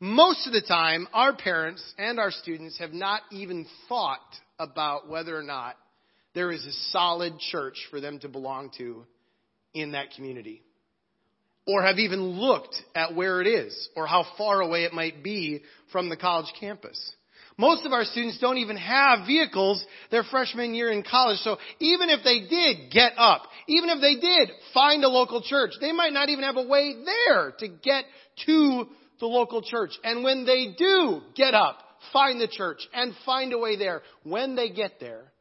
Most 0.00 0.46
of 0.46 0.52
the 0.52 0.60
time, 0.60 1.06
our 1.12 1.34
parents 1.34 1.82
and 1.98 2.18
our 2.18 2.30
students 2.30 2.78
have 2.78 2.92
not 2.92 3.22
even 3.30 3.66
thought 3.88 4.20
about 4.58 5.08
whether 5.08 5.36
or 5.36 5.42
not 5.42 5.76
there 6.34 6.50
is 6.50 6.64
a 6.66 6.72
solid 6.90 7.38
church 7.38 7.76
for 7.90 8.00
them 8.00 8.18
to 8.20 8.28
belong 8.28 8.70
to 8.78 9.06
in 9.72 9.92
that 9.92 10.10
community. 10.16 10.62
Or 11.66 11.82
have 11.82 11.98
even 11.98 12.20
looked 12.20 12.76
at 12.94 13.14
where 13.14 13.40
it 13.40 13.46
is 13.46 13.88
or 13.96 14.06
how 14.06 14.26
far 14.36 14.60
away 14.60 14.84
it 14.84 14.92
might 14.92 15.22
be 15.22 15.62
from 15.92 16.08
the 16.08 16.16
college 16.16 16.52
campus. 16.60 16.98
Most 17.56 17.86
of 17.86 17.92
our 17.92 18.04
students 18.04 18.38
don't 18.40 18.58
even 18.58 18.76
have 18.76 19.26
vehicles 19.26 19.84
their 20.10 20.24
freshman 20.24 20.74
year 20.74 20.90
in 20.90 21.04
college. 21.08 21.38
So 21.38 21.56
even 21.78 22.10
if 22.10 22.24
they 22.24 22.40
did 22.40 22.90
get 22.90 23.12
up, 23.16 23.42
even 23.68 23.90
if 23.90 24.00
they 24.00 24.16
did 24.16 24.50
find 24.74 25.04
a 25.04 25.08
local 25.08 25.40
church, 25.40 25.70
they 25.80 25.92
might 25.92 26.12
not 26.12 26.28
even 26.28 26.44
have 26.44 26.56
a 26.56 26.66
way 26.66 26.96
there 27.04 27.52
to 27.60 27.68
get 27.68 28.04
to 28.46 28.86
the 29.20 29.26
local 29.26 29.62
church. 29.62 29.92
And 30.02 30.24
when 30.24 30.44
they 30.44 30.74
do 30.76 31.20
get 31.34 31.54
up, 31.54 31.78
find 32.12 32.40
the 32.40 32.48
church 32.48 32.86
and 32.92 33.14
find 33.24 33.52
a 33.52 33.58
way 33.58 33.76
there, 33.76 34.02
when 34.22 34.56
they 34.56 34.70
get 34.70 35.00
there, 35.00 35.32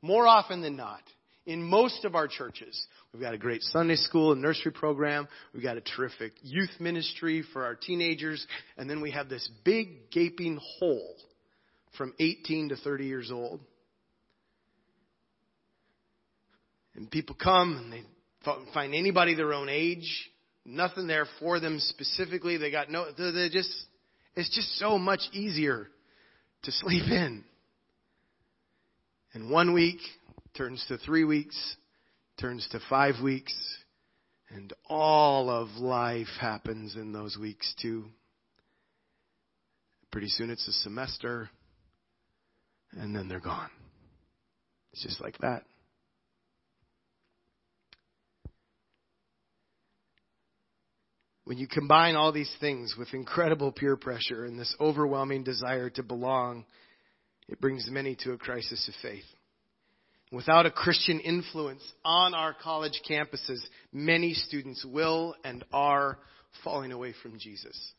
more 0.00 0.26
often 0.26 0.60
than 0.62 0.76
not, 0.76 1.00
in 1.46 1.62
most 1.62 2.04
of 2.04 2.14
our 2.14 2.28
churches, 2.28 2.86
we've 3.12 3.22
got 3.22 3.34
a 3.34 3.38
great 3.38 3.62
Sunday 3.62 3.96
school 3.96 4.32
and 4.32 4.40
nursery 4.40 4.70
program. 4.70 5.26
We've 5.52 5.62
got 5.62 5.76
a 5.76 5.80
terrific 5.80 6.32
youth 6.42 6.70
ministry 6.78 7.44
for 7.52 7.64
our 7.64 7.74
teenagers. 7.74 8.46
And 8.76 8.88
then 8.88 9.00
we 9.00 9.10
have 9.10 9.28
this 9.28 9.48
big 9.64 10.10
gaping 10.10 10.58
hole 10.78 11.16
from 11.98 12.14
18 12.20 12.70
to 12.70 12.76
30 12.76 13.06
years 13.06 13.30
old. 13.32 13.60
And 16.94 17.10
people 17.10 17.36
come 17.42 17.76
and 17.76 17.92
they 17.92 18.02
find 18.72 18.94
anybody 18.94 19.34
their 19.34 19.52
own 19.52 19.68
age. 19.68 20.30
Nothing 20.64 21.06
there 21.06 21.26
for 21.40 21.58
them 21.58 21.78
specifically. 21.80 22.56
They 22.56 22.70
got 22.70 22.90
no, 22.90 23.06
they 23.16 23.48
just, 23.50 23.72
it's 24.36 24.54
just 24.54 24.78
so 24.78 24.96
much 24.96 25.20
easier 25.32 25.88
to 26.62 26.72
sleep 26.72 27.04
in. 27.10 27.44
And 29.34 29.50
one 29.50 29.72
week 29.72 29.98
turns 30.56 30.84
to 30.88 30.98
three 30.98 31.24
weeks, 31.24 31.76
turns 32.40 32.68
to 32.72 32.80
five 32.88 33.14
weeks, 33.22 33.54
and 34.50 34.72
all 34.88 35.50
of 35.50 35.68
life 35.78 36.28
happens 36.40 36.94
in 36.94 37.12
those 37.12 37.36
weeks 37.36 37.74
too. 37.80 38.04
Pretty 40.10 40.28
soon 40.28 40.50
it's 40.50 40.68
a 40.68 40.72
semester, 40.72 41.48
and 42.92 43.16
then 43.16 43.28
they're 43.28 43.40
gone. 43.40 43.70
It's 44.92 45.02
just 45.02 45.22
like 45.22 45.38
that. 45.38 45.64
When 51.44 51.58
you 51.58 51.66
combine 51.66 52.14
all 52.14 52.32
these 52.32 52.54
things 52.60 52.94
with 52.96 53.14
incredible 53.14 53.72
peer 53.72 53.96
pressure 53.96 54.44
and 54.44 54.58
this 54.58 54.74
overwhelming 54.80 55.42
desire 55.42 55.90
to 55.90 56.02
belong, 56.02 56.64
it 57.48 57.60
brings 57.60 57.88
many 57.90 58.16
to 58.20 58.32
a 58.32 58.38
crisis 58.38 58.88
of 58.88 58.94
faith. 59.02 59.24
Without 60.30 60.64
a 60.64 60.70
Christian 60.70 61.20
influence 61.20 61.82
on 62.04 62.32
our 62.32 62.54
college 62.54 63.02
campuses, 63.08 63.58
many 63.92 64.32
students 64.32 64.84
will 64.84 65.34
and 65.44 65.64
are 65.72 66.18
falling 66.64 66.92
away 66.92 67.12
from 67.22 67.38
Jesus. 67.38 67.92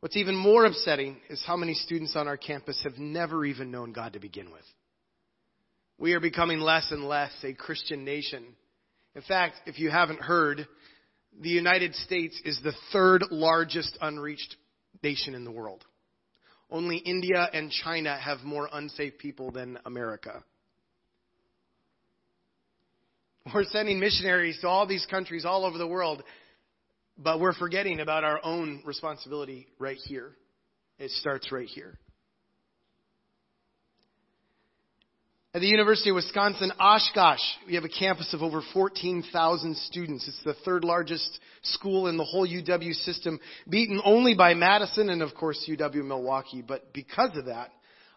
What's 0.00 0.16
even 0.16 0.36
more 0.36 0.64
upsetting 0.64 1.16
is 1.30 1.42
how 1.46 1.56
many 1.56 1.74
students 1.74 2.16
on 2.16 2.28
our 2.28 2.36
campus 2.36 2.80
have 2.82 2.98
never 2.98 3.44
even 3.44 3.70
known 3.70 3.92
God 3.92 4.14
to 4.14 4.20
begin 4.20 4.50
with. 4.50 4.64
We 5.96 6.12
are 6.14 6.20
becoming 6.20 6.58
less 6.58 6.90
and 6.90 7.04
less 7.04 7.32
a 7.42 7.54
Christian 7.54 8.04
nation. 8.04 8.44
In 9.14 9.22
fact, 9.22 9.56
if 9.66 9.78
you 9.78 9.90
haven't 9.90 10.20
heard, 10.20 10.66
the 11.40 11.48
United 11.48 11.94
States 11.94 12.40
is 12.44 12.60
the 12.62 12.74
third 12.92 13.24
largest 13.30 13.96
unreached 14.00 14.56
nation 15.02 15.34
in 15.34 15.44
the 15.44 15.50
world. 15.50 15.84
Only 16.70 16.96
India 16.96 17.48
and 17.52 17.70
China 17.70 18.16
have 18.18 18.40
more 18.42 18.68
unsafe 18.72 19.18
people 19.18 19.50
than 19.50 19.78
America. 19.84 20.42
We're 23.52 23.64
sending 23.64 24.00
missionaries 24.00 24.58
to 24.62 24.68
all 24.68 24.86
these 24.86 25.06
countries 25.10 25.44
all 25.44 25.66
over 25.66 25.76
the 25.76 25.86
world, 25.86 26.22
but 27.18 27.40
we're 27.40 27.52
forgetting 27.52 28.00
about 28.00 28.24
our 28.24 28.40
own 28.42 28.82
responsibility 28.86 29.66
right 29.78 29.98
here. 30.06 30.32
It 30.98 31.10
starts 31.10 31.52
right 31.52 31.68
here. 31.68 31.98
At 35.54 35.60
the 35.60 35.68
University 35.68 36.10
of 36.10 36.16
Wisconsin 36.16 36.72
Oshkosh, 36.80 37.38
we 37.68 37.76
have 37.76 37.84
a 37.84 37.88
campus 37.88 38.34
of 38.34 38.42
over 38.42 38.60
14,000 38.72 39.76
students. 39.76 40.26
It's 40.26 40.42
the 40.42 40.56
third 40.64 40.82
largest 40.82 41.38
school 41.62 42.08
in 42.08 42.16
the 42.16 42.24
whole 42.24 42.44
UW 42.44 42.92
system, 42.92 43.38
beaten 43.68 44.00
only 44.04 44.34
by 44.34 44.54
Madison 44.54 45.10
and 45.10 45.22
of 45.22 45.32
course 45.36 45.64
UW 45.68 46.04
Milwaukee. 46.04 46.60
But 46.60 46.92
because 46.92 47.36
of 47.36 47.44
that, 47.44 47.70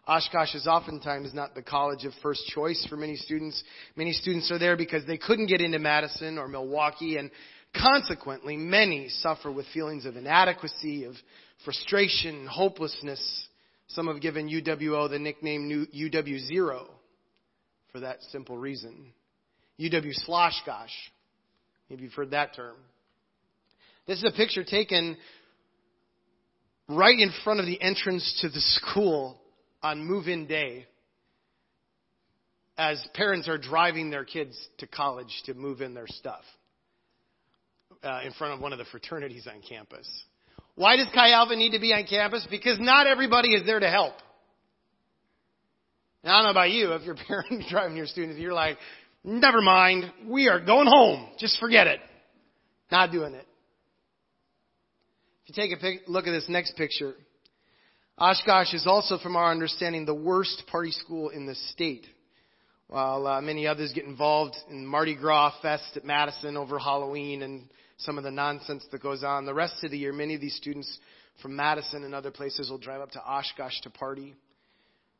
Oshkosh 0.08 0.56
is 0.56 0.66
oftentimes 0.66 1.32
not 1.32 1.54
the 1.54 1.62
college 1.62 2.04
of 2.04 2.12
first 2.24 2.44
choice 2.48 2.84
for 2.90 2.96
many 2.96 3.14
students. 3.14 3.62
Many 3.94 4.14
students 4.14 4.50
are 4.50 4.58
there 4.58 4.76
because 4.76 5.06
they 5.06 5.16
couldn't 5.16 5.46
get 5.46 5.60
into 5.60 5.78
Madison 5.78 6.38
or 6.38 6.48
Milwaukee 6.48 7.18
and 7.18 7.30
consequently 7.72 8.56
many 8.56 9.08
suffer 9.10 9.52
with 9.52 9.66
feelings 9.72 10.06
of 10.06 10.16
inadequacy, 10.16 11.04
of 11.04 11.14
frustration, 11.64 12.48
hopelessness. 12.48 13.46
Some 13.86 14.08
have 14.08 14.20
given 14.20 14.48
UWO 14.48 15.08
the 15.08 15.20
nickname 15.20 15.86
UW 15.94 16.40
Zero 16.40 16.97
for 17.92 18.00
that 18.00 18.22
simple 18.30 18.56
reason. 18.56 19.12
UW 19.80 20.12
Sloshkosh. 20.26 20.90
Maybe 21.88 22.04
you've 22.04 22.12
heard 22.12 22.32
that 22.32 22.54
term. 22.54 22.76
This 24.06 24.18
is 24.18 24.24
a 24.24 24.36
picture 24.36 24.64
taken 24.64 25.16
right 26.88 27.18
in 27.18 27.30
front 27.44 27.60
of 27.60 27.66
the 27.66 27.80
entrance 27.80 28.38
to 28.40 28.48
the 28.48 28.60
school 28.60 29.40
on 29.82 30.02
move-in 30.04 30.46
day 30.46 30.86
as 32.76 33.04
parents 33.14 33.48
are 33.48 33.58
driving 33.58 34.10
their 34.10 34.24
kids 34.24 34.56
to 34.78 34.86
college 34.86 35.42
to 35.46 35.54
move 35.54 35.80
in 35.80 35.94
their 35.94 36.06
stuff 36.06 36.42
uh, 38.02 38.20
in 38.24 38.32
front 38.32 38.54
of 38.54 38.60
one 38.60 38.72
of 38.72 38.78
the 38.78 38.84
fraternities 38.86 39.46
on 39.46 39.60
campus. 39.68 40.08
Why 40.76 40.96
does 40.96 41.08
Chi 41.12 41.32
Alpha 41.32 41.56
need 41.56 41.72
to 41.72 41.80
be 41.80 41.92
on 41.92 42.06
campus? 42.06 42.46
Because 42.48 42.78
not 42.78 43.06
everybody 43.06 43.54
is 43.54 43.66
there 43.66 43.80
to 43.80 43.90
help. 43.90 44.14
Now, 46.28 46.34
I 46.34 46.36
don't 46.42 46.44
know 46.44 46.50
about 46.50 46.70
you, 46.70 46.92
if 46.92 47.04
you're 47.04 47.14
parent 47.26 47.64
driving 47.70 47.96
your 47.96 48.04
students, 48.04 48.38
you're 48.38 48.52
like, 48.52 48.76
never 49.24 49.62
mind, 49.62 50.12
we 50.26 50.48
are 50.48 50.60
going 50.60 50.86
home. 50.86 51.26
Just 51.38 51.58
forget 51.58 51.86
it. 51.86 52.00
Not 52.92 53.12
doing 53.12 53.32
it. 53.32 53.46
If 55.46 55.56
you 55.56 55.62
take 55.62 55.74
a 55.74 55.80
pic- 55.80 56.02
look 56.06 56.26
at 56.26 56.32
this 56.32 56.44
next 56.46 56.76
picture, 56.76 57.14
Oshkosh 58.18 58.74
is 58.74 58.86
also, 58.86 59.16
from 59.16 59.36
our 59.36 59.50
understanding, 59.50 60.04
the 60.04 60.14
worst 60.14 60.64
party 60.70 60.90
school 60.90 61.30
in 61.30 61.46
the 61.46 61.54
state. 61.72 62.04
While 62.88 63.26
uh, 63.26 63.40
many 63.40 63.66
others 63.66 63.92
get 63.94 64.04
involved 64.04 64.54
in 64.68 64.84
Mardi 64.84 65.16
Gras 65.16 65.54
Fest 65.62 65.96
at 65.96 66.04
Madison 66.04 66.58
over 66.58 66.78
Halloween 66.78 67.40
and 67.42 67.70
some 67.96 68.18
of 68.18 68.24
the 68.24 68.30
nonsense 68.30 68.84
that 68.92 69.02
goes 69.02 69.24
on, 69.24 69.46
the 69.46 69.54
rest 69.54 69.82
of 69.82 69.92
the 69.92 69.98
year, 69.98 70.12
many 70.12 70.34
of 70.34 70.42
these 70.42 70.56
students 70.56 70.98
from 71.40 71.56
Madison 71.56 72.04
and 72.04 72.14
other 72.14 72.30
places 72.30 72.68
will 72.68 72.76
drive 72.76 73.00
up 73.00 73.12
to 73.12 73.22
Oshkosh 73.24 73.80
to 73.84 73.88
party. 73.88 74.36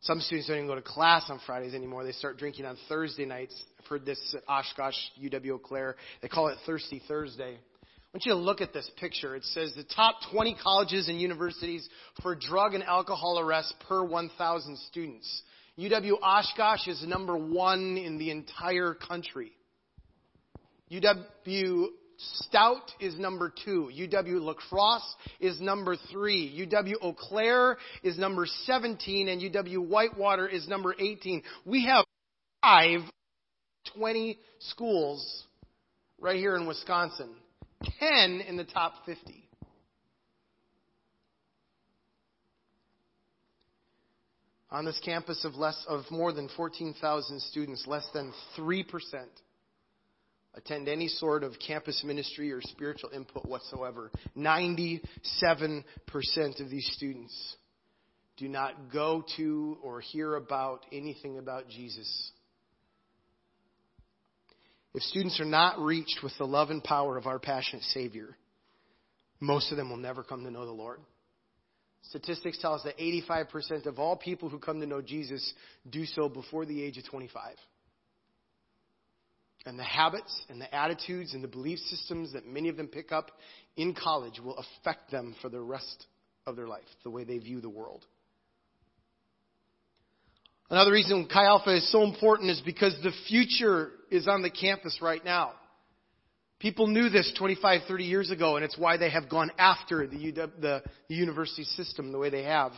Some 0.01 0.21
students 0.21 0.49
don't 0.49 0.59
even 0.59 0.69
go 0.69 0.77
to 0.77 0.83
class 0.83 1.25
on 1.29 1.41
Fridays 1.45 1.75
anymore. 1.75 2.05
They 2.05 2.13
start 2.13 2.39
drinking 2.39 2.67
on 2.67 2.77
Thursday 2.89 3.25
nights. 3.25 3.55
I've 3.81 3.87
heard 3.87 4.07
this 4.07 4.19
at 4.37 4.43
Oshkosh, 4.49 4.97
UW 5.21 5.51
Eau 5.55 5.59
Claire. 5.59 5.97
They 6.23 6.29
call 6.29 6.49
it 6.49 6.59
Thirsty 6.67 7.03
Thursday. 7.09 7.55
I 7.55 8.17
want 8.17 8.25
you 8.25 8.33
to 8.33 8.39
look 8.39 8.61
at 8.61 8.73
this 8.73 8.89
picture. 8.99 9.35
It 9.35 9.45
says 9.45 9.75
the 9.75 9.85
top 9.85 10.17
20 10.33 10.57
colleges 10.63 11.09
and 11.09 11.21
universities 11.21 11.87
for 12.23 12.35
drug 12.35 12.75
and 12.75 12.85
alcohol 12.85 13.39
arrests 13.41 13.75
per 13.89 14.05
1,000 14.05 14.79
students. 14.89 15.43
UW 15.79 16.15
Oshkosh 16.23 16.87
is 16.87 17.05
number 17.07 17.37
one 17.37 17.97
in 17.97 18.19
the 18.19 18.31
entire 18.31 18.95
country. 18.95 19.53
UW 20.91 21.87
Stout 22.19 22.91
is 22.99 23.17
number 23.17 23.53
two. 23.65 23.91
UW 23.97 24.41
La 24.41 24.55
Crosse 24.55 25.15
is 25.39 25.61
number 25.61 25.97
three. 26.11 26.67
UW 26.67 26.95
Eau 27.01 27.13
Claire 27.13 27.79
is 28.03 28.19
number 28.19 28.45
17 28.65 29.29
and 29.29 29.41
UW 29.41 29.87
Whitewater 29.87 30.49
is 30.49 30.67
number 30.67 30.95
18. 30.99 31.43
We 31.65 31.87
have 31.87 32.05
five 32.61 33.01
20 33.97 34.37
schools 34.59 35.45
right 36.21 36.37
here 36.37 36.57
in 36.57 36.67
Wisconsin. 36.67 37.31
10 38.01 38.41
in 38.49 38.57
the 38.57 38.65
top 38.65 38.95
50. 39.07 39.45
On 44.71 44.85
this 44.85 45.01
campus 45.05 45.45
of 45.45 45.55
less 45.55 45.83
of 45.89 46.03
more 46.11 46.33
than 46.33 46.49
14,000 46.57 47.41
students, 47.43 47.87
less 47.87 48.07
than 48.13 48.33
3% 48.59 48.85
attend 50.55 50.89
any 50.89 51.09
sort 51.09 51.45
of 51.45 51.55
campus 51.65 52.03
ministry 52.05 52.53
or 52.53 52.61
spiritual 52.61 53.11
input 53.15 53.47
whatsoever. 53.47 54.11
97% 54.37 55.03
of 56.61 56.71
these 56.71 56.89
students 56.95 57.57
do 58.37 58.49
not 58.49 58.93
go 58.93 59.25
to 59.37 59.79
or 59.83 60.01
hear 60.01 60.35
about 60.37 60.87
anything 60.93 61.39
about 61.39 61.69
Jesus. 61.69 62.33
If 64.95 65.03
students 65.03 65.39
are 65.41 65.45
not 65.45 65.79
reached 65.79 66.21
with 66.23 66.33
the 66.39 66.47
love 66.47 66.71
and 66.71 66.83
power 66.83 67.17
of 67.17 67.27
our 67.27 67.39
passionate 67.39 67.85
Savior, 67.85 68.37
most 69.41 69.71
of 69.71 69.77
them 69.77 69.91
will 69.91 69.97
never 69.97 70.23
come 70.23 70.45
to 70.45 70.51
know 70.51 70.65
the 70.65 70.73
Lord. 70.73 71.01
Statistics 72.03 72.59
tell 72.61 72.75
us 72.75 72.83
that 72.85 72.99
85% 72.99 73.87
of 73.87 73.99
all 73.99 74.17
people 74.17 74.49
who 74.49 74.59
come 74.59 74.81
to 74.81 74.87
know 74.87 75.03
Jesus 75.03 75.53
do 75.89 76.07
so 76.07 76.29
before 76.29 76.65
the 76.65 76.83
age 76.83 76.97
of 76.97 77.05
25. 77.07 77.55
And 79.69 79.79
the 79.79 79.85
habits 79.85 80.35
and 80.49 80.59
the 80.59 80.75
attitudes 80.75 81.35
and 81.35 81.45
the 81.45 81.49
belief 81.49 81.79
systems 81.91 82.33
that 82.33 82.47
many 82.47 82.71
of 82.71 82.79
them 82.79 82.89
pick 82.89 83.13
up 83.13 83.33
in 83.77 83.95
college 83.95 84.41
will 84.43 84.57
affect 84.57 85.11
them 85.11 85.37
for 85.43 85.51
the 85.51 85.61
rest 85.61 86.07
of 86.47 86.57
their 86.57 86.67
life, 86.67 86.87
the 87.05 87.11
way 87.11 87.25
they 87.25 87.37
view 87.37 87.61
the 87.61 87.69
world. 87.69 88.03
Another 90.71 90.91
reason 90.91 91.29
Chi 91.31 91.45
Alpha 91.45 91.77
is 91.77 91.93
so 91.93 92.03
important 92.03 92.49
is 92.49 92.63
because 92.65 92.97
the 93.03 93.13
future 93.29 93.91
is 94.11 94.27
on 94.27 94.41
the 94.41 94.49
campus 94.49 95.01
right 95.03 95.23
now. 95.23 95.53
People 96.61 96.87
knew 96.87 97.11
this 97.11 97.31
25, 97.37 97.83
30 97.87 98.05
years 98.05 98.31
ago, 98.31 98.57
and 98.57 98.65
it's 98.65 98.79
why 98.79 98.97
they 98.97 99.11
have 99.11 99.29
gone 99.29 99.51
after 99.59 100.07
the, 100.07 100.17
UW, 100.17 100.51
the, 100.63 100.83
the 101.11 101.15
university 101.15 101.65
system 101.65 102.11
the 102.11 102.19
way 102.19 102.31
they 102.31 102.45
have. 102.45 102.73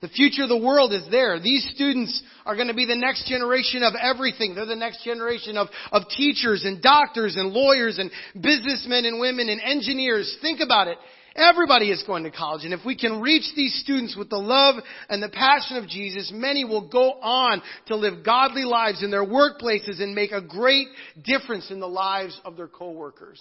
The 0.00 0.08
future 0.08 0.44
of 0.44 0.48
the 0.48 0.56
world 0.56 0.94
is 0.94 1.06
there. 1.10 1.38
These 1.38 1.70
students 1.74 2.22
are 2.46 2.56
going 2.56 2.68
to 2.68 2.74
be 2.74 2.86
the 2.86 2.96
next 2.96 3.28
generation 3.28 3.82
of 3.82 3.92
everything. 4.00 4.54
They're 4.54 4.64
the 4.64 4.74
next 4.74 5.04
generation 5.04 5.58
of, 5.58 5.68
of 5.92 6.08
teachers 6.08 6.64
and 6.64 6.80
doctors 6.80 7.36
and 7.36 7.52
lawyers 7.52 7.98
and 7.98 8.10
businessmen 8.34 9.04
and 9.04 9.20
women 9.20 9.50
and 9.50 9.60
engineers. 9.60 10.38
Think 10.40 10.60
about 10.60 10.88
it. 10.88 10.96
Everybody 11.36 11.90
is 11.90 12.02
going 12.06 12.24
to 12.24 12.30
college. 12.30 12.64
And 12.64 12.72
if 12.72 12.80
we 12.84 12.96
can 12.96 13.20
reach 13.20 13.44
these 13.54 13.78
students 13.84 14.16
with 14.16 14.30
the 14.30 14.38
love 14.38 14.76
and 15.10 15.22
the 15.22 15.28
passion 15.28 15.76
of 15.76 15.86
Jesus, 15.86 16.32
many 16.34 16.64
will 16.64 16.88
go 16.88 17.12
on 17.20 17.62
to 17.86 17.96
live 17.96 18.24
godly 18.24 18.64
lives 18.64 19.02
in 19.02 19.10
their 19.10 19.24
workplaces 19.24 20.00
and 20.00 20.14
make 20.14 20.32
a 20.32 20.40
great 20.40 20.88
difference 21.22 21.70
in 21.70 21.78
the 21.78 21.86
lives 21.86 22.40
of 22.44 22.56
their 22.56 22.68
coworkers. 22.68 23.40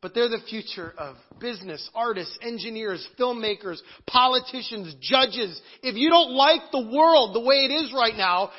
But 0.00 0.14
they're 0.14 0.28
the 0.28 0.42
future 0.48 0.94
of 0.96 1.16
business, 1.40 1.88
artists, 1.94 2.38
engineers, 2.40 3.06
filmmakers, 3.18 3.78
politicians, 4.06 4.94
judges. 5.00 5.60
If 5.82 5.96
you 5.96 6.08
don't 6.08 6.32
like 6.32 6.60
the 6.70 6.88
world 6.92 7.34
the 7.34 7.40
way 7.40 7.64
it 7.64 7.72
is 7.72 7.92
right 7.92 8.14
now, 8.14 8.50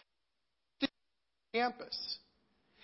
campus. 1.53 2.17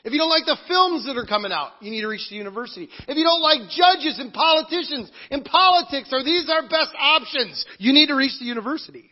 If 0.06 0.14
you 0.14 0.20
don't 0.20 0.30
like 0.30 0.46
the 0.46 0.58
films 0.68 1.06
that 1.08 1.18
are 1.18 1.26
coming 1.26 1.52
out, 1.52 1.72
you 1.82 1.90
need 1.90 2.02
to 2.02 2.08
reach 2.08 2.30
the 2.30 2.36
university. 2.36 2.88
If 3.08 3.18
you 3.18 3.24
don't 3.24 3.42
like 3.42 3.70
judges 3.70 4.20
and 4.20 4.32
politicians 4.32 5.12
and 5.32 5.44
politics, 5.44 6.10
are 6.14 6.24
these 6.24 6.48
our 6.50 6.62
best 6.62 6.92
options, 6.98 7.66
you 7.80 7.92
need 7.92 8.08
to 8.08 8.16
reach 8.16 8.38
the 8.40 8.46
university. 8.46 9.12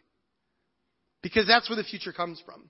Because 1.24 1.48
that's 1.48 1.68
where 1.68 1.78
the 1.78 1.84
future 1.84 2.14
comes 2.14 2.42
from. 2.46 2.70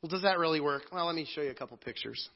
Well, 0.00 0.08
does 0.08 0.22
that 0.22 0.38
really 0.38 0.60
work? 0.60 0.84
Well, 0.90 1.06
let 1.06 1.14
me 1.14 1.28
show 1.32 1.42
you 1.42 1.50
a 1.50 1.54
couple 1.54 1.76
pictures. 1.76 2.28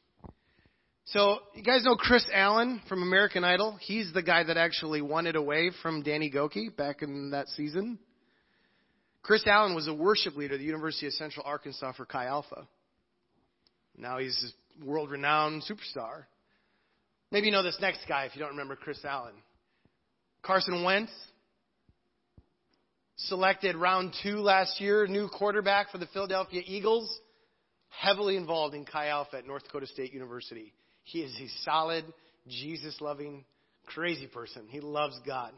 So, 1.11 1.38
you 1.55 1.62
guys 1.62 1.85
know 1.85 1.95
Kris 1.95 2.27
Allen 2.35 2.83
from 2.88 3.01
American 3.01 3.45
Idol? 3.45 3.79
He's 3.81 4.12
the 4.12 4.25
guy 4.25 4.42
that 4.42 4.57
actually 4.57 5.01
won 5.03 5.29
it 5.29 5.37
away 5.37 5.71
from 5.81 6.03
Danny 6.03 6.33
Gokey 6.33 6.75
back 6.77 7.01
in 7.01 7.31
that 7.31 7.47
season. 7.51 8.01
Kris 9.23 9.47
Allen 9.47 9.77
was 9.77 9.87
a 9.87 9.95
worship 9.95 10.35
leader 10.35 10.55
at 10.55 10.59
the 10.59 10.66
University 10.66 11.07
of 11.07 11.12
Central 11.12 11.47
Arkansas 11.47 11.92
for 11.92 12.07
Chi 12.07 12.27
Alpha. 12.27 12.66
Now 13.97 14.19
he's 14.19 14.53
a 14.83 14.85
world 14.85 15.12
renowned 15.12 15.62
superstar. 15.62 16.25
Maybe 17.31 17.47
you 17.47 17.53
know 17.53 17.62
this 17.62 17.79
next 17.81 18.01
guy 18.09 18.25
if 18.25 18.35
you 18.35 18.40
don't 18.40 18.51
remember 18.51 18.75
Kris 18.75 18.99
Allen. 19.05 19.35
Carson 20.42 20.83
Wentz, 20.83 21.12
selected 23.14 23.77
round 23.77 24.12
two 24.25 24.38
last 24.38 24.81
year, 24.81 25.07
new 25.07 25.29
quarterback 25.29 25.92
for 25.92 25.99
the 25.99 26.07
Philadelphia 26.07 26.62
Eagles, 26.66 27.09
heavily 27.90 28.37
involved 28.37 28.75
in 28.75 28.85
Chi 28.85 29.07
Alpha 29.07 29.37
at 29.37 29.47
North 29.47 29.62
Dakota 29.62 29.87
State 29.87 30.12
University. 30.12 30.73
He 31.07 31.21
is 31.21 31.33
a 31.40 31.49
solid, 31.64 32.05
Jesus 32.49 33.01
loving, 33.01 33.45
crazy 33.87 34.27
person. 34.27 34.64
He 34.69 34.81
loves 34.81 35.19
God. 35.25 35.53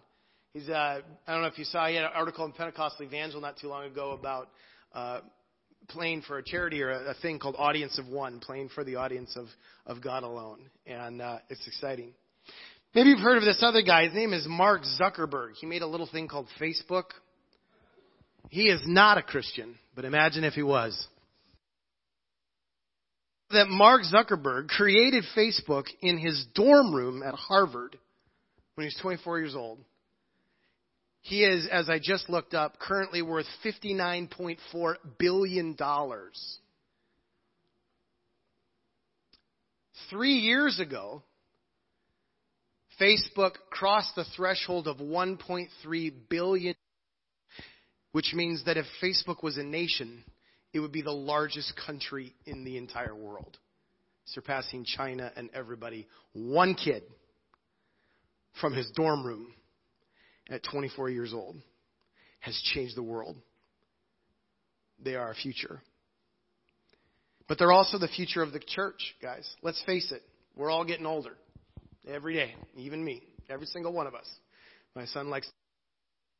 He's, 0.53 0.69
uh, 0.69 1.01
I 1.27 1.33
don't 1.33 1.41
know 1.41 1.49
if 1.49 1.59
you 1.59 1.65
saw, 1.65 1.87
he 1.87 1.95
had 1.95 2.05
an 2.05 2.11
article 2.15 2.45
in 2.45 2.53
Pentecostal 2.53 3.07
Evangel 3.07 3.41
not 3.41 3.57
too 3.57 3.69
long 3.69 3.87
ago 3.87 4.11
about 4.13 4.51
uh, 4.95 5.21
playing 5.89 6.21
for 6.23 6.37
a 6.37 6.45
charity 6.45 6.83
or 6.83 6.91
a, 6.91 7.11
a 7.13 7.15
thing 7.15 7.39
called 7.39 7.57
Audience 7.59 7.99
of 7.99 8.09
One, 8.09 8.41
playing 8.41 8.69
for 8.69 8.85
the 8.85 8.97
audience 8.97 9.37
of, 9.37 9.47
of 9.87 10.03
God 10.03 10.23
alone. 10.23 10.61
And 10.87 11.23
uh, 11.23 11.39
it's 11.49 11.67
exciting. 11.67 12.13
Maybe 12.95 13.09
you've 13.09 13.21
heard 13.21 13.39
of 13.39 13.45
this 13.45 13.63
other 13.63 13.81
guy. 13.81 14.05
His 14.05 14.15
name 14.15 14.35
is 14.35 14.45
Mark 14.47 14.83
Zuckerberg. 15.01 15.55
He 15.59 15.67
made 15.67 15.81
a 15.81 15.87
little 15.87 16.09
thing 16.11 16.29
called 16.29 16.47
Facebook. 16.61 17.05
He 18.51 18.65
is 18.65 18.83
not 18.85 19.17
a 19.17 19.23
Christian, 19.23 19.77
but 19.97 20.05
imagine 20.05 20.45
if 20.45 20.53
he 20.53 20.63
was. 20.63 21.09
That 23.51 23.69
Mark 23.69 24.03
Zuckerberg 24.03 24.69
created 24.69 25.25
Facebook 25.37 25.87
in 26.03 26.19
his 26.19 26.47
dorm 26.55 26.95
room 26.95 27.23
at 27.23 27.35
Harvard 27.35 27.97
when 28.75 28.85
he 28.85 28.89
was 28.89 28.99
24 29.01 29.39
years 29.39 29.55
old. 29.55 29.79
He 31.23 31.45
is, 31.45 31.67
as 31.71 31.89
I 31.89 31.99
just 31.99 32.29
looked 32.29 32.55
up, 32.55 32.79
currently 32.79 33.23
worth 33.23 33.47
$59.4 33.65 34.95
billion. 35.19 35.77
Three 40.11 40.35
years 40.35 40.79
ago, 40.79 41.23
Facebook 43.01 43.53
crossed 43.71 44.15
the 44.15 44.25
threshold 44.37 44.89
of 44.89 44.99
1.3 44.99 46.13
billion, 46.29 46.75
which 48.13 48.33
means 48.35 48.65
that 48.65 48.77
if 48.77 48.87
Facebook 49.03 49.43
was 49.43 49.57
a 49.57 49.63
nation, 49.63 50.25
it 50.73 50.81
would 50.81 50.93
be 50.93 51.03
the 51.03 51.11
largest 51.11 51.73
country 51.87 52.35
in 52.47 52.65
the 52.65 52.77
entire 52.77 53.15
world, 53.15 53.57
surpassing 54.27 54.85
China 54.85 55.33
and 55.37 55.51
everybody. 55.55 56.07
One 56.33 56.75
kid 56.75 57.03
from 58.61 58.75
his 58.75 58.91
dorm 58.95 59.25
room 59.25 59.53
at 60.51 60.63
24 60.71 61.11
years 61.11 61.33
old 61.33 61.57
has 62.41 62.59
changed 62.75 62.97
the 62.97 63.03
world. 63.03 63.37
They 65.03 65.15
are 65.15 65.27
our 65.27 65.35
future. 65.35 65.81
But 67.49 67.59
they're 67.59 67.73
also 67.73 67.99
the 67.99 68.09
future 68.09 68.43
of 68.43 68.53
the 68.53 68.61
church, 68.61 69.15
guys. 69.23 69.49
Let's 69.63 69.83
face 69.85 70.13
it. 70.13 70.23
We're 70.57 70.71
all 70.71 70.85
getting 70.85 71.07
older. 71.07 71.33
Every 72.07 72.35
day. 72.35 72.55
Even 72.77 73.03
me. 73.03 73.23
Every 73.49 73.67
single 73.67 73.93
one 73.93 74.07
of 74.07 74.15
us. 74.15 74.29
My 74.95 75.07
son 75.07 75.31
likes 75.31 75.49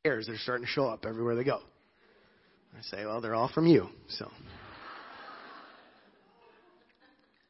hairs. 0.05 0.27
They're 0.27 0.37
starting 0.37 0.65
to 0.65 0.71
show 0.71 0.85
up 0.85 1.05
everywhere 1.07 1.35
they 1.35 1.43
go. 1.43 1.61
I 2.77 2.81
say, 2.81 3.05
well, 3.05 3.21
they're 3.21 3.35
all 3.35 3.51
from 3.53 3.67
you. 3.67 3.87
So. 4.09 4.29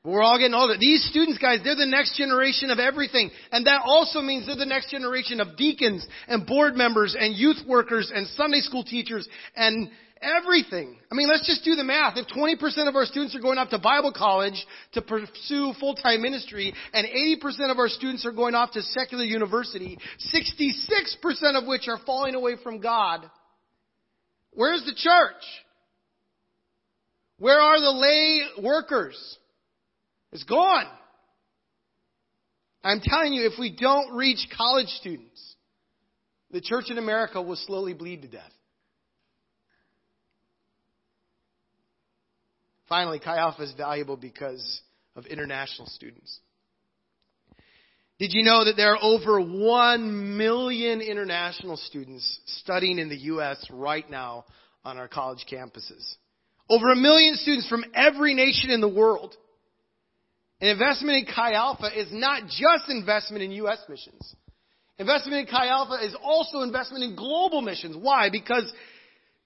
We're 0.03 0.23
all 0.23 0.39
getting 0.39 0.53
older. 0.53 0.75
These 0.79 1.07
students, 1.11 1.39
guys, 1.39 1.59
they're 1.63 1.75
the 1.75 1.85
next 1.85 2.15
generation 2.17 2.71
of 2.71 2.79
everything. 2.79 3.31
And 3.51 3.67
that 3.67 3.81
also 3.85 4.21
means 4.21 4.47
they're 4.47 4.55
the 4.55 4.65
next 4.65 4.89
generation 4.89 5.41
of 5.41 5.57
deacons 5.57 6.07
and 6.27 6.47
board 6.47 6.75
members 6.75 7.15
and 7.19 7.35
youth 7.35 7.57
workers 7.67 8.11
and 8.13 8.25
Sunday 8.27 8.61
school 8.61 8.83
teachers 8.83 9.27
and 9.55 9.89
everything. 10.21 10.97
I 11.11 11.15
mean, 11.15 11.27
let's 11.27 11.45
just 11.45 11.65
do 11.65 11.75
the 11.75 11.83
math. 11.83 12.17
If 12.17 12.27
20% 12.27 12.87
of 12.87 12.95
our 12.95 13.05
students 13.05 13.35
are 13.35 13.41
going 13.41 13.57
off 13.57 13.69
to 13.69 13.79
Bible 13.79 14.13
college 14.15 14.65
to 14.93 15.01
pursue 15.01 15.73
full-time 15.79 16.21
ministry 16.21 16.73
and 16.93 17.05
80% 17.43 17.69
of 17.69 17.77
our 17.77 17.89
students 17.89 18.25
are 18.25 18.31
going 18.31 18.55
off 18.55 18.71
to 18.71 18.81
secular 18.81 19.25
university, 19.25 19.97
66% 20.33 21.61
of 21.61 21.67
which 21.67 21.87
are 21.89 21.99
falling 22.05 22.35
away 22.35 22.55
from 22.63 22.79
God, 22.79 23.29
where's 24.59 24.83
the 24.83 24.93
church? 24.93 25.41
Where 27.37 27.61
are 27.61 27.79
the 27.79 27.91
lay 27.91 28.41
workers? 28.61 29.17
It's 30.33 30.43
gone. 30.43 30.85
I'm 32.83 32.99
telling 33.01 33.31
you, 33.31 33.45
if 33.45 33.57
we 33.57 33.73
don't 33.73 34.13
reach 34.13 34.45
college 34.57 34.89
students, 34.99 35.55
the 36.51 36.59
church 36.59 36.89
in 36.89 36.97
America 36.97 37.41
will 37.41 37.55
slowly 37.55 37.93
bleed 37.93 38.23
to 38.23 38.27
death. 38.27 38.51
Finally, 42.89 43.19
Chi 43.19 43.37
Alpha 43.37 43.61
is 43.63 43.73
valuable 43.77 44.17
because 44.17 44.81
of 45.15 45.25
international 45.25 45.87
students. 45.87 46.37
Did 48.19 48.33
you 48.33 48.43
know 48.43 48.65
that 48.65 48.75
there 48.75 48.95
are 48.95 48.99
over 49.01 49.39
1 49.39 50.37
million 50.37 50.99
international 50.99 51.77
students 51.77 52.39
studying 52.45 52.99
in 52.99 53.07
the 53.07 53.15
U.S. 53.15 53.65
right 53.71 54.07
now 54.09 54.43
on 54.83 54.97
our 54.97 55.07
college 55.07 55.45
campuses? 55.49 56.15
Over 56.69 56.91
a 56.91 56.97
million 56.97 57.35
students 57.35 57.69
from 57.69 57.85
every 57.95 58.33
nation 58.33 58.71
in 58.71 58.81
the 58.81 58.89
world. 58.89 59.37
An 60.59 60.67
investment 60.67 61.17
in 61.17 61.33
Chi 61.33 61.53
Alpha 61.53 61.97
is 61.97 62.09
not 62.11 62.43
just 62.43 62.89
investment 62.89 63.41
in 63.41 63.51
U.S. 63.51 63.81
missions. 63.87 64.35
Investment 64.97 65.47
in 65.47 65.51
Chi 65.55 65.67
Alpha 65.67 66.05
is 66.05 66.13
also 66.21 66.59
investment 66.59 67.05
in 67.05 67.15
global 67.15 67.61
missions. 67.61 67.95
Why? 67.97 68.29
Because 68.29 68.69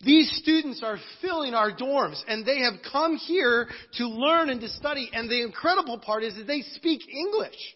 these 0.02 0.36
students 0.42 0.82
are 0.84 0.98
filling 1.22 1.54
our 1.54 1.72
dorms 1.72 2.20
and 2.28 2.44
they 2.44 2.62
have 2.62 2.74
come 2.92 3.18
here 3.18 3.68
to 3.98 4.08
learn 4.08 4.50
and 4.50 4.60
to 4.62 4.70
study. 4.70 5.12
And 5.14 5.30
the 5.30 5.44
incredible 5.44 6.00
part 6.00 6.24
is 6.24 6.36
that 6.38 6.48
they 6.48 6.62
speak 6.62 7.02
English. 7.08 7.76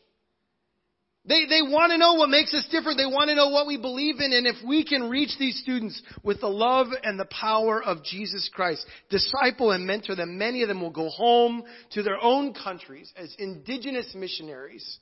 They, 1.27 1.45
they 1.45 1.61
want 1.61 1.91
to 1.91 1.97
know 1.97 2.13
what 2.13 2.29
makes 2.29 2.53
us 2.53 2.65
different. 2.71 2.97
They 2.97 3.05
want 3.05 3.29
to 3.29 3.35
know 3.35 3.49
what 3.49 3.67
we 3.67 3.77
believe 3.77 4.19
in. 4.19 4.31
And 4.31 4.47
if 4.47 4.55
we 4.65 4.85
can 4.85 5.09
reach 5.09 5.31
these 5.37 5.59
students 5.59 6.01
with 6.23 6.39
the 6.39 6.47
love 6.47 6.87
and 7.03 7.19
the 7.19 7.25
power 7.25 7.83
of 7.83 8.03
Jesus 8.03 8.49
Christ, 8.53 8.85
disciple 9.09 9.71
and 9.71 9.85
mentor 9.85 10.15
them, 10.15 10.37
many 10.37 10.61
of 10.61 10.69
them 10.69 10.81
will 10.81 10.89
go 10.89 11.09
home 11.09 11.63
to 11.91 12.03
their 12.03 12.21
own 12.21 12.53
countries 12.53 13.11
as 13.17 13.35
indigenous 13.37 14.13
missionaries 14.15 14.99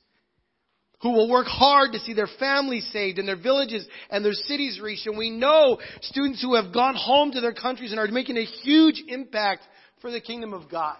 who 1.02 1.12
will 1.12 1.30
work 1.30 1.46
hard 1.46 1.92
to 1.92 1.98
see 2.00 2.14
their 2.14 2.28
families 2.38 2.88
saved 2.92 3.18
and 3.18 3.28
their 3.28 3.40
villages 3.40 3.86
and 4.10 4.24
their 4.24 4.32
cities 4.32 4.80
reached. 4.80 5.06
And 5.06 5.16
we 5.16 5.30
know 5.30 5.78
students 6.00 6.42
who 6.42 6.54
have 6.54 6.72
gone 6.72 6.96
home 6.96 7.32
to 7.32 7.40
their 7.40 7.54
countries 7.54 7.92
and 7.92 8.00
are 8.00 8.08
making 8.08 8.36
a 8.36 8.44
huge 8.44 9.02
impact 9.06 9.62
for 10.00 10.10
the 10.10 10.20
kingdom 10.20 10.54
of 10.54 10.70
God. 10.70 10.96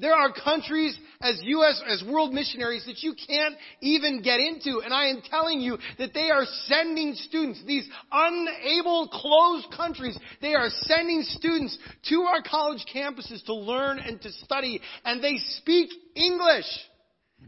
There 0.00 0.14
are 0.14 0.32
countries 0.32 0.98
as 1.20 1.40
U.S., 1.42 1.82
as 1.86 2.04
world 2.08 2.32
missionaries 2.32 2.84
that 2.86 3.02
you 3.02 3.14
can't 3.14 3.54
even 3.80 4.22
get 4.22 4.38
into. 4.40 4.80
And 4.84 4.94
I 4.94 5.06
am 5.06 5.22
telling 5.28 5.60
you 5.60 5.78
that 5.98 6.14
they 6.14 6.30
are 6.30 6.44
sending 6.66 7.14
students, 7.14 7.62
these 7.66 7.88
unable, 8.12 9.08
closed 9.08 9.66
countries, 9.76 10.16
they 10.40 10.54
are 10.54 10.68
sending 10.70 11.22
students 11.22 11.76
to 12.10 12.22
our 12.22 12.42
college 12.42 12.84
campuses 12.94 13.44
to 13.46 13.54
learn 13.54 13.98
and 13.98 14.20
to 14.22 14.30
study. 14.32 14.80
And 15.04 15.22
they 15.22 15.38
speak 15.58 15.90
English. 16.14 16.66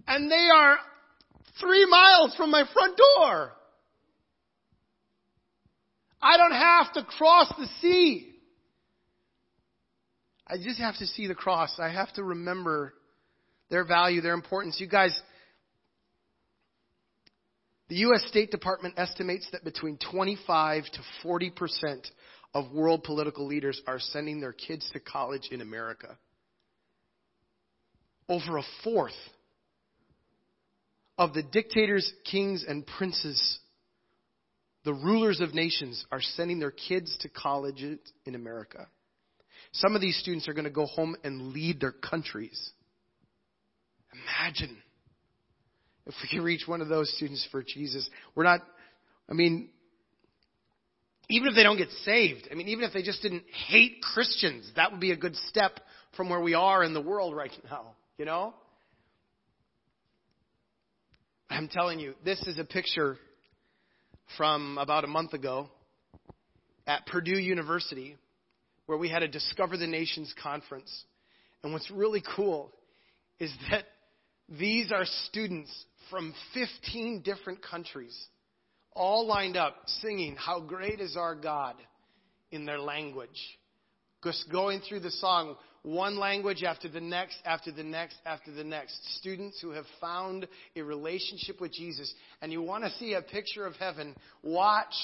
And 0.07 0.31
they 0.31 0.49
are 0.55 0.79
three 1.61 1.87
miles 1.87 2.35
from 2.37 2.51
my 2.51 2.65
front 2.73 2.97
door. 2.97 3.53
I 6.23 6.37
don't 6.37 6.53
have 6.53 6.93
to 6.95 7.05
cross 7.05 7.53
the 7.59 7.67
sea. 7.81 8.30
I 10.51 10.57
just 10.57 10.81
have 10.81 10.97
to 10.99 11.07
see 11.07 11.29
the 11.29 11.35
cross. 11.35 11.79
I 11.79 11.91
have 11.91 12.13
to 12.15 12.25
remember 12.25 12.93
their 13.71 13.85
value, 13.85 14.21
their 14.21 14.35
importance. 14.35 14.81
You 14.81 14.89
guys, 14.89 15.17
the 17.89 17.97
U.S. 17.97 18.25
State 18.27 18.51
Department 18.51 18.95
estimates 18.97 19.47
that 19.53 19.63
between 19.63 19.97
25 20.11 20.85
to 20.85 21.01
40 21.23 21.51
percent 21.51 22.09
of 22.53 22.73
world 22.73 23.05
political 23.05 23.47
leaders 23.47 23.81
are 23.87 24.01
sending 24.01 24.41
their 24.41 24.53
kids 24.53 24.89
to 24.93 24.99
college 24.99 25.49
in 25.53 25.61
America. 25.61 26.19
Over 28.29 28.59
a 28.59 28.63
fourth 28.83 29.13
of 31.17 31.33
the 31.33 31.45
dictators, 31.45 32.13
kings, 32.29 32.65
and 32.67 32.85
princes, 32.99 33.61
the 34.85 34.95
rulers 34.95 35.41
of 35.41 35.55
nations, 35.55 36.05
are 36.11 36.21
sending 36.21 36.59
their 36.59 36.73
kids 36.73 37.17
to 37.21 37.29
college 37.29 37.85
in 38.25 38.35
America. 38.35 38.89
Some 39.73 39.95
of 39.95 40.01
these 40.01 40.19
students 40.19 40.49
are 40.49 40.53
going 40.53 40.65
to 40.65 40.71
go 40.71 40.87
home 40.87 41.17
and 41.23 41.53
lead 41.53 41.81
their 41.81 41.93
countries. 41.93 42.71
Imagine 44.13 44.77
if 46.07 46.15
we 46.23 46.29
can 46.29 46.45
reach 46.45 46.67
one 46.67 46.81
of 46.81 46.89
those 46.89 47.15
students 47.17 47.47
for 47.53 47.63
Jesus. 47.63 48.09
We're 48.35 48.45
not, 48.45 48.61
I 49.29 49.35
mean, 49.35 49.71
even 51.29 51.49
if 51.49 51.55
they 51.55 51.63
don't 51.63 51.77
get 51.77 51.91
saved, 52.05 52.49
I 52.51 52.55
mean, 52.55 52.69
even 52.69 52.85
if 52.85 52.93
they 52.93 53.03
just 53.03 53.23
didn't 53.23 53.45
hate 53.69 54.03
Christians, 54.03 54.71
that 54.75 54.91
would 54.91 55.01
be 55.01 55.13
a 55.13 55.17
good 55.17 55.37
step 55.49 55.79
from 56.17 56.29
where 56.29 56.41
we 56.41 56.55
are 56.55 56.83
in 56.83 56.93
the 56.93 57.01
world 57.01 57.37
right 57.37 57.53
now, 57.71 57.95
you 58.19 58.25
know? 58.25 58.53
I'm 61.49 61.69
telling 61.69 62.01
you, 62.01 62.15
this 62.25 62.41
is 62.43 62.59
a 62.59 62.65
picture 62.65 63.17
from 64.37 64.79
about 64.79 65.05
a 65.05 65.09
month 65.09 65.33
ago 65.33 65.69
at 66.87 67.07
Purdue 67.07 67.39
University 67.39 68.17
where 68.91 68.99
we 68.99 69.09
had 69.09 69.23
a 69.23 69.29
Discover 69.29 69.77
the 69.77 69.87
Nations 69.87 70.35
conference. 70.43 71.05
And 71.63 71.73
what's 71.73 71.93
really 71.93 72.25
cool 72.35 72.73
is 73.39 73.53
that 73.71 73.85
these 74.49 74.91
are 74.91 75.05
students 75.29 75.71
from 76.11 76.35
15 76.55 77.23
different 77.23 77.63
countries, 77.63 78.19
all 78.93 79.29
lined 79.29 79.57
up 79.57 79.77
singing, 80.03 80.35
How 80.35 80.59
Great 80.59 80.99
is 80.99 81.17
Our 81.17 81.37
God 81.37 81.77
in 82.51 82.65
their 82.65 82.81
language. 82.81 83.29
Just 84.25 84.51
going 84.51 84.81
through 84.81 85.01
the 85.01 85.13
song, 85.13 85.55
one 85.85 86.19
language 86.19 86.65
after 86.65 86.89
the 86.89 87.01
next, 87.01 87.37
after 87.45 87.71
the 87.71 87.85
next, 87.85 88.17
after 88.27 88.51
the 88.51 88.65
next. 88.65 88.99
Students 89.19 89.61
who 89.61 89.71
have 89.71 89.87
found 90.01 90.49
a 90.75 90.83
relationship 90.83 91.61
with 91.61 91.73
Jesus. 91.73 92.13
And 92.43 92.51
you 92.51 92.61
want 92.61 92.83
to 92.83 92.91
see 92.99 93.15
a 93.15 93.23
picture 93.23 93.67
of 93.67 93.77
heaven, 93.77 94.17
watch 94.43 94.95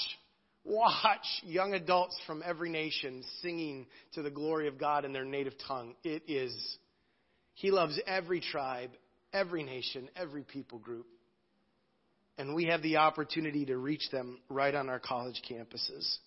watch 0.67 1.25
young 1.43 1.73
adults 1.73 2.17
from 2.27 2.43
every 2.45 2.69
nation 2.69 3.23
singing 3.41 3.87
to 4.13 4.21
the 4.21 4.29
glory 4.29 4.67
of 4.67 4.77
God 4.77 5.05
in 5.05 5.13
their 5.13 5.25
native 5.25 5.53
tongue. 5.67 5.95
It 6.03 6.23
is, 6.27 6.77
He 7.53 7.71
loves 7.71 7.99
every 8.05 8.41
tribe, 8.41 8.91
every 9.33 9.63
nation, 9.63 10.09
every 10.15 10.43
people 10.43 10.79
group. 10.79 11.07
And 12.37 12.53
we 12.53 12.65
have 12.65 12.83
the 12.83 12.97
opportunity 12.97 13.65
to 13.65 13.77
reach 13.77 14.11
them 14.11 14.39
right 14.49 14.75
on 14.75 14.89
our 14.89 14.99
college 14.99 15.41
campuses. 15.49 16.17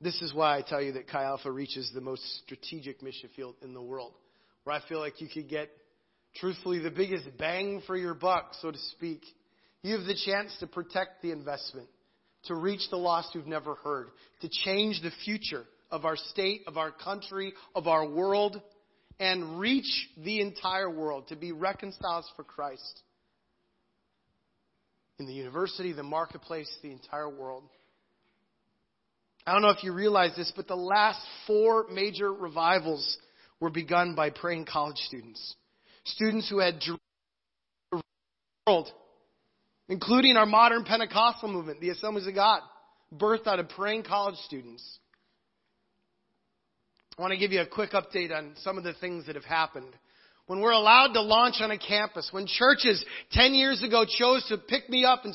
This 0.00 0.20
is 0.22 0.34
why 0.34 0.58
I 0.58 0.62
tell 0.62 0.82
you 0.82 0.92
that 0.92 1.08
Chi 1.08 1.22
Alpha 1.22 1.50
reaches 1.50 1.90
the 1.94 2.00
most 2.00 2.22
strategic 2.44 3.02
mission 3.02 3.30
field 3.34 3.54
in 3.62 3.72
the 3.72 3.82
world, 3.82 4.12
where 4.64 4.76
I 4.76 4.80
feel 4.88 4.98
like 4.98 5.20
you 5.20 5.28
could 5.28 5.48
get, 5.48 5.70
truthfully, 6.34 6.80
the 6.80 6.90
biggest 6.90 7.24
bang 7.38 7.80
for 7.86 7.96
your 7.96 8.12
buck, 8.14 8.52
so 8.60 8.70
to 8.70 8.78
speak 8.92 9.22
you 9.82 9.96
have 9.96 10.06
the 10.06 10.18
chance 10.24 10.56
to 10.60 10.66
protect 10.66 11.22
the 11.22 11.30
investment, 11.30 11.88
to 12.44 12.54
reach 12.54 12.88
the 12.90 12.96
lost 12.96 13.30
who've 13.32 13.46
never 13.46 13.74
heard, 13.76 14.08
to 14.40 14.48
change 14.48 15.00
the 15.02 15.12
future 15.24 15.64
of 15.90 16.04
our 16.04 16.16
state, 16.16 16.62
of 16.66 16.76
our 16.76 16.90
country, 16.90 17.52
of 17.74 17.86
our 17.86 18.08
world, 18.08 18.60
and 19.18 19.58
reach 19.58 20.08
the 20.24 20.40
entire 20.40 20.90
world, 20.90 21.28
to 21.28 21.36
be 21.36 21.52
reconciled 21.52 22.24
for 22.36 22.44
Christ. 22.44 23.02
In 25.18 25.26
the 25.26 25.32
university, 25.32 25.92
the 25.92 26.02
marketplace, 26.02 26.70
the 26.82 26.90
entire 26.90 27.28
world. 27.28 27.64
I 29.46 29.52
don't 29.52 29.62
know 29.62 29.70
if 29.70 29.84
you 29.84 29.92
realize 29.92 30.34
this, 30.36 30.52
but 30.54 30.66
the 30.66 30.74
last 30.74 31.20
four 31.46 31.86
major 31.90 32.32
revivals 32.32 33.16
were 33.60 33.70
begun 33.70 34.14
by 34.14 34.30
praying 34.30 34.66
college 34.66 34.98
students. 34.98 35.54
Students 36.04 36.50
who 36.50 36.58
had 36.58 36.80
dreamed 36.80 37.00
the 37.92 38.02
world 38.66 38.90
including 39.88 40.36
our 40.36 40.46
modern 40.46 40.84
Pentecostal 40.84 41.48
movement, 41.48 41.80
the 41.80 41.90
Assemblies 41.90 42.26
of 42.26 42.34
God, 42.34 42.60
birthed 43.14 43.46
out 43.46 43.60
of 43.60 43.68
praying 43.70 44.02
college 44.02 44.36
students. 44.44 44.98
I 47.18 47.22
want 47.22 47.32
to 47.32 47.38
give 47.38 47.52
you 47.52 47.60
a 47.60 47.66
quick 47.66 47.92
update 47.92 48.36
on 48.36 48.52
some 48.56 48.76
of 48.76 48.84
the 48.84 48.92
things 48.94 49.26
that 49.26 49.36
have 49.36 49.44
happened. 49.44 49.94
When 50.46 50.60
we're 50.60 50.72
allowed 50.72 51.12
to 51.14 51.22
launch 51.22 51.56
on 51.60 51.70
a 51.70 51.78
campus, 51.78 52.28
when 52.30 52.46
churches 52.46 53.04
10 53.32 53.54
years 53.54 53.82
ago 53.82 54.04
chose 54.06 54.44
to 54.48 54.58
pick 54.58 54.88
me 54.90 55.04
up 55.04 55.24
and 55.24 55.34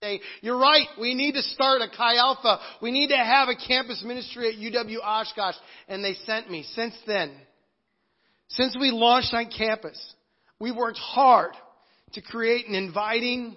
say, 0.00 0.20
you're 0.40 0.58
right, 0.58 0.86
we 1.00 1.14
need 1.14 1.32
to 1.32 1.42
start 1.42 1.82
a 1.82 1.88
Chi 1.88 2.16
Alpha. 2.16 2.58
We 2.80 2.92
need 2.92 3.08
to 3.08 3.16
have 3.16 3.48
a 3.48 3.56
campus 3.56 4.02
ministry 4.06 4.48
at 4.48 4.54
UW 4.54 4.98
Oshkosh. 5.02 5.56
And 5.88 6.04
they 6.04 6.14
sent 6.24 6.50
me. 6.50 6.64
Since 6.74 6.94
then, 7.06 7.32
since 8.48 8.76
we 8.78 8.90
launched 8.90 9.34
on 9.34 9.50
campus, 9.50 9.98
we 10.60 10.72
worked 10.72 10.98
hard 10.98 11.52
to 12.12 12.22
create 12.22 12.68
an 12.68 12.74
inviting 12.74 13.56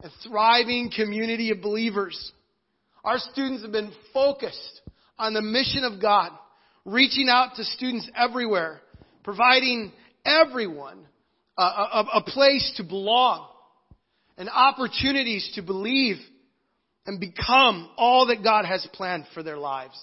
and 0.00 0.12
thriving 0.22 0.92
community 0.94 1.50
of 1.50 1.60
believers. 1.60 2.32
Our 3.02 3.18
students 3.18 3.62
have 3.62 3.72
been 3.72 3.92
focused 4.14 4.80
on 5.18 5.34
the 5.34 5.42
mission 5.42 5.82
of 5.82 6.00
God, 6.00 6.30
reaching 6.84 7.28
out 7.28 7.56
to 7.56 7.64
students 7.64 8.08
everywhere, 8.16 8.80
providing 9.24 9.92
everyone 10.24 11.04
a, 11.56 11.62
a, 11.62 12.06
a 12.14 12.22
place 12.24 12.74
to 12.76 12.84
belong 12.84 13.48
and 14.36 14.48
opportunities 14.48 15.50
to 15.56 15.62
believe 15.62 16.18
and 17.04 17.18
become 17.18 17.90
all 17.96 18.28
that 18.28 18.44
God 18.44 18.66
has 18.66 18.86
planned 18.92 19.24
for 19.34 19.42
their 19.42 19.58
lives. 19.58 19.98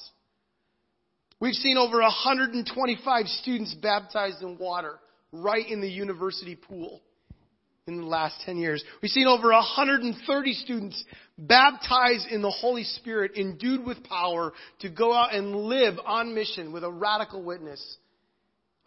We've 1.39 1.53
seen 1.53 1.77
over 1.77 2.01
125 2.01 3.27
students 3.27 3.73
baptized 3.75 4.41
in 4.41 4.57
water 4.57 4.99
right 5.31 5.65
in 5.65 5.79
the 5.79 5.89
university 5.89 6.55
pool 6.57 7.01
in 7.87 8.01
the 8.01 8.07
last 8.07 8.41
10 8.47 8.57
years. 8.57 8.83
We've 9.03 9.11
seen 9.11 9.27
over 9.27 9.49
130 9.49 10.53
students 10.53 11.03
baptized 11.37 12.27
in 12.31 12.41
the 12.41 12.49
Holy 12.49 12.83
Spirit, 12.83 13.33
endued 13.35 13.85
with 13.85 14.03
power 14.03 14.53
to 14.79 14.89
go 14.89 15.13
out 15.13 15.35
and 15.35 15.55
live 15.55 15.93
on 16.03 16.33
mission 16.33 16.73
with 16.73 16.83
a 16.83 16.91
radical 16.91 17.43
witness 17.43 17.97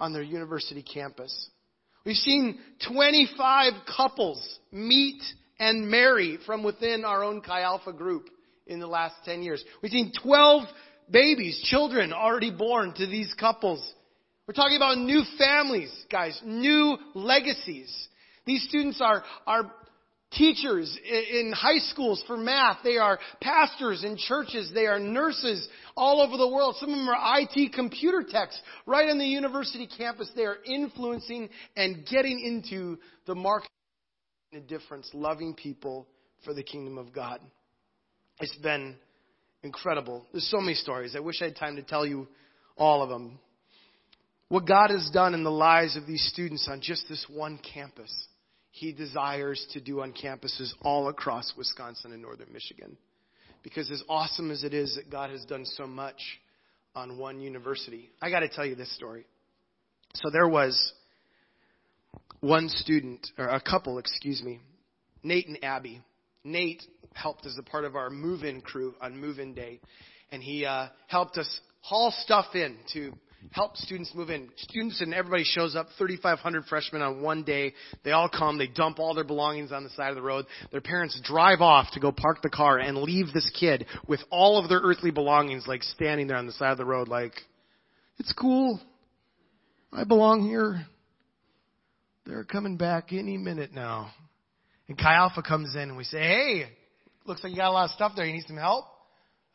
on 0.00 0.12
their 0.12 0.22
university 0.22 0.82
campus. 0.82 1.48
We've 2.04 2.16
seen 2.16 2.58
25 2.92 3.72
couples 3.96 4.58
meet 4.72 5.22
and 5.60 5.88
marry 5.88 6.38
from 6.44 6.64
within 6.64 7.04
our 7.04 7.22
own 7.22 7.40
Chi 7.40 7.60
Alpha 7.60 7.92
group 7.92 8.28
in 8.66 8.80
the 8.80 8.88
last 8.88 9.14
10 9.24 9.44
years. 9.44 9.62
We've 9.80 9.92
seen 9.92 10.10
12 10.24 10.64
babies, 11.08 11.60
children 11.70 12.12
already 12.12 12.50
born 12.50 12.94
to 12.94 13.06
these 13.06 13.32
couples. 13.38 13.80
We're 14.48 14.54
talking 14.54 14.76
about 14.76 14.98
new 14.98 15.22
families, 15.38 15.92
guys, 16.10 16.40
new 16.44 16.96
legacies. 17.14 18.08
These 18.48 18.66
students 18.68 19.00
are, 19.02 19.22
are 19.46 19.70
teachers 20.32 20.98
in 21.06 21.52
high 21.54 21.78
schools 21.78 22.24
for 22.26 22.36
math. 22.36 22.78
They 22.82 22.96
are 22.96 23.18
pastors 23.42 24.04
in 24.04 24.16
churches. 24.16 24.70
They 24.74 24.86
are 24.86 24.98
nurses 24.98 25.68
all 25.96 26.22
over 26.22 26.36
the 26.36 26.48
world. 26.48 26.76
Some 26.80 26.90
of 26.90 26.96
them 26.96 27.08
are 27.08 27.40
IT 27.40 27.74
computer 27.74 28.24
techs 28.28 28.58
right 28.86 29.08
on 29.08 29.18
the 29.18 29.26
university 29.26 29.86
campus. 29.86 30.30
They 30.34 30.44
are 30.44 30.56
influencing 30.64 31.50
and 31.76 32.06
getting 32.06 32.40
into 32.40 32.98
the 33.26 33.34
market 33.34 33.68
a 34.54 34.60
difference, 34.60 35.10
loving 35.12 35.52
people 35.54 36.06
for 36.42 36.54
the 36.54 36.62
kingdom 36.62 36.96
of 36.96 37.12
God. 37.12 37.40
It's 38.40 38.56
been 38.56 38.96
incredible. 39.62 40.24
There's 40.32 40.50
so 40.50 40.60
many 40.60 40.74
stories. 40.74 41.14
I 41.14 41.20
wish 41.20 41.42
I 41.42 41.46
had 41.46 41.56
time 41.56 41.76
to 41.76 41.82
tell 41.82 42.06
you 42.06 42.28
all 42.78 43.02
of 43.02 43.10
them. 43.10 43.38
What 44.48 44.66
God 44.66 44.88
has 44.88 45.10
done 45.12 45.34
in 45.34 45.44
the 45.44 45.50
lives 45.50 45.96
of 45.96 46.06
these 46.06 46.26
students 46.32 46.66
on 46.70 46.80
just 46.80 47.06
this 47.10 47.26
one 47.28 47.58
campus, 47.74 48.10
He 48.78 48.92
desires 48.92 49.66
to 49.72 49.80
do 49.80 50.02
on 50.02 50.12
campuses 50.12 50.72
all 50.82 51.08
across 51.08 51.52
Wisconsin 51.58 52.12
and 52.12 52.22
northern 52.22 52.52
Michigan. 52.52 52.96
Because 53.64 53.90
as 53.90 54.04
awesome 54.08 54.52
as 54.52 54.62
it 54.62 54.72
is 54.72 54.94
that 54.94 55.10
God 55.10 55.30
has 55.30 55.44
done 55.46 55.64
so 55.64 55.84
much 55.84 56.20
on 56.94 57.18
one 57.18 57.40
university, 57.40 58.08
I 58.22 58.30
got 58.30 58.40
to 58.40 58.48
tell 58.48 58.64
you 58.64 58.76
this 58.76 58.94
story. 58.94 59.26
So 60.14 60.30
there 60.30 60.48
was 60.48 60.92
one 62.38 62.68
student, 62.68 63.26
or 63.36 63.48
a 63.48 63.60
couple, 63.60 63.98
excuse 63.98 64.44
me, 64.44 64.60
Nate 65.24 65.48
and 65.48 65.58
Abby. 65.64 66.00
Nate 66.44 66.84
helped 67.14 67.46
as 67.46 67.56
a 67.58 67.64
part 67.64 67.84
of 67.84 67.96
our 67.96 68.10
move-in 68.10 68.60
crew 68.60 68.94
on 69.00 69.20
move-in 69.20 69.54
day, 69.54 69.80
and 70.30 70.40
he 70.40 70.64
uh, 70.64 70.86
helped 71.08 71.36
us 71.36 71.60
haul 71.80 72.14
stuff 72.22 72.54
in 72.54 72.76
to 72.92 73.12
help 73.50 73.76
students 73.76 74.12
move 74.14 74.30
in. 74.30 74.48
Students 74.56 75.00
and 75.00 75.14
everybody 75.14 75.44
shows 75.44 75.76
up, 75.76 75.88
3,500 75.96 76.64
freshmen 76.64 77.02
on 77.02 77.22
one 77.22 77.44
day. 77.44 77.74
They 78.04 78.12
all 78.12 78.28
come, 78.28 78.58
they 78.58 78.66
dump 78.66 78.98
all 78.98 79.14
their 79.14 79.24
belongings 79.24 79.72
on 79.72 79.84
the 79.84 79.90
side 79.90 80.10
of 80.10 80.16
the 80.16 80.22
road. 80.22 80.46
Their 80.70 80.80
parents 80.80 81.18
drive 81.22 81.60
off 81.60 81.90
to 81.92 82.00
go 82.00 82.12
park 82.12 82.42
the 82.42 82.50
car 82.50 82.78
and 82.78 82.98
leave 82.98 83.32
this 83.32 83.50
kid 83.58 83.86
with 84.06 84.20
all 84.30 84.62
of 84.62 84.68
their 84.68 84.80
earthly 84.80 85.10
belongings 85.10 85.66
like 85.66 85.82
standing 85.82 86.26
there 86.26 86.36
on 86.36 86.46
the 86.46 86.52
side 86.52 86.72
of 86.72 86.78
the 86.78 86.84
road 86.84 87.08
like, 87.08 87.34
it's 88.18 88.32
cool. 88.32 88.80
I 89.92 90.04
belong 90.04 90.42
here. 90.48 90.84
They're 92.26 92.44
coming 92.44 92.76
back 92.76 93.12
any 93.12 93.38
minute 93.38 93.72
now. 93.72 94.10
And 94.88 94.98
Chi 94.98 95.14
Alpha 95.14 95.42
comes 95.42 95.74
in 95.74 95.82
and 95.82 95.96
we 95.96 96.04
say, 96.04 96.18
hey, 96.18 96.64
looks 97.24 97.42
like 97.42 97.52
you 97.52 97.58
got 97.58 97.70
a 97.70 97.72
lot 97.72 97.84
of 97.84 97.90
stuff 97.92 98.12
there. 98.16 98.26
You 98.26 98.32
need 98.32 98.46
some 98.46 98.56
help? 98.56 98.84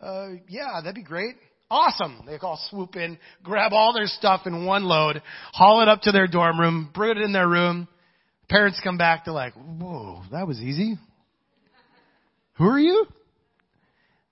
Uh, 0.02 0.30
yeah, 0.48 0.80
that'd 0.82 0.96
be 0.96 1.04
great. 1.04 1.36
Awesome. 1.74 2.22
They 2.28 2.38
all 2.38 2.60
swoop 2.70 2.96
in, 2.96 3.18
grab 3.42 3.74
all 3.74 3.94
their 3.94 4.06
stuff 4.06 4.42
in 4.46 4.64
one 4.64 4.84
load, 4.84 5.24
haul 5.54 5.82
it 5.82 5.88
up 5.88 6.02
to 6.02 6.12
their 6.12 6.28
dorm 6.28 6.60
room, 6.60 6.92
bring 6.94 7.18
it 7.18 7.24
in 7.24 7.34
their 7.34 7.48
room. 7.48 7.88
Parents 8.48 8.80
come 8.84 9.00
back, 9.00 9.26
they're 9.26 9.34
like, 9.34 9.54
whoa, 9.56 10.22
that 10.32 10.46
was 10.46 10.60
easy. 10.60 11.00
Who 12.58 12.66
are 12.66 12.78
you? 12.78 13.08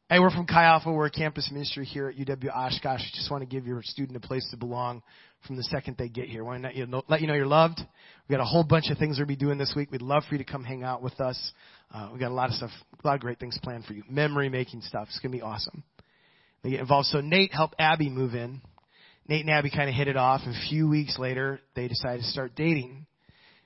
Hey, 0.07 0.19
we're 0.19 0.29
from 0.29 0.45
Chi 0.45 0.63
Alpha. 0.65 0.91
We're 0.91 1.07
a 1.07 1.09
campus 1.09 1.49
ministry 1.51 1.83
here 1.83 2.09
at 2.09 2.15
UW 2.15 2.55
Oshkosh. 2.55 3.01
Just 3.15 3.31
want 3.31 3.41
to 3.41 3.47
give 3.47 3.65
your 3.65 3.81
student 3.81 4.23
a 4.23 4.27
place 4.27 4.47
to 4.51 4.57
belong 4.57 5.01
from 5.47 5.55
the 5.55 5.63
second 5.63 5.95
they 5.97 6.09
get 6.09 6.27
here. 6.27 6.43
Want 6.43 6.61
to 6.61 7.03
let 7.07 7.21
you 7.21 7.27
know 7.27 7.33
you're 7.33 7.47
loved. 7.47 7.79
We've 7.79 8.37
got 8.37 8.43
a 8.43 8.45
whole 8.45 8.63
bunch 8.63 8.91
of 8.91 8.99
things 8.99 9.17
we'll 9.17 9.25
be 9.25 9.35
doing 9.35 9.57
this 9.57 9.73
week. 9.75 9.89
We'd 9.91 10.03
love 10.03 10.21
for 10.29 10.35
you 10.35 10.43
to 10.43 10.51
come 10.51 10.63
hang 10.63 10.83
out 10.83 11.01
with 11.01 11.19
us. 11.19 11.53
Uh, 11.91 12.09
we've 12.11 12.19
got 12.19 12.29
a 12.29 12.35
lot 12.35 12.49
of 12.49 12.55
stuff, 12.55 12.69
a 13.03 13.07
lot 13.07 13.15
of 13.15 13.21
great 13.21 13.39
things 13.39 13.57
planned 13.63 13.85
for 13.85 13.93
you. 13.93 14.03
Memory 14.07 14.49
making 14.49 14.81
stuff. 14.81 15.07
It's 15.09 15.19
to 15.21 15.29
be 15.29 15.41
awesome. 15.41 15.83
They 16.63 16.71
get 16.71 16.79
involved. 16.79 17.07
So 17.07 17.21
Nate 17.21 17.53
helped 17.53 17.75
Abby 17.79 18.09
move 18.09 18.33
in. 18.35 18.61
Nate 19.27 19.41
and 19.41 19.49
Abby 19.49 19.69
kind 19.69 19.89
of 19.89 19.95
hit 19.95 20.07
it 20.07 20.17
off. 20.17 20.41
A 20.45 20.69
few 20.69 20.89
weeks 20.89 21.17
later, 21.17 21.59
they 21.75 21.87
decided 21.87 22.21
to 22.21 22.27
start 22.27 22.55
dating. 22.55 23.05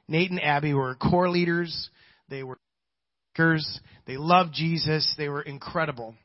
Nate 0.07 0.29
and 0.29 0.41
Abby 0.41 0.73
were 0.73 0.95
core 0.95 1.29
leaders. 1.29 1.89
They 2.29 2.43
were 2.43 2.59
they 4.07 4.17
loved 4.17 4.53
Jesus. 4.53 5.13
They 5.17 5.27
were 5.27 5.41
incredible. 5.41 6.15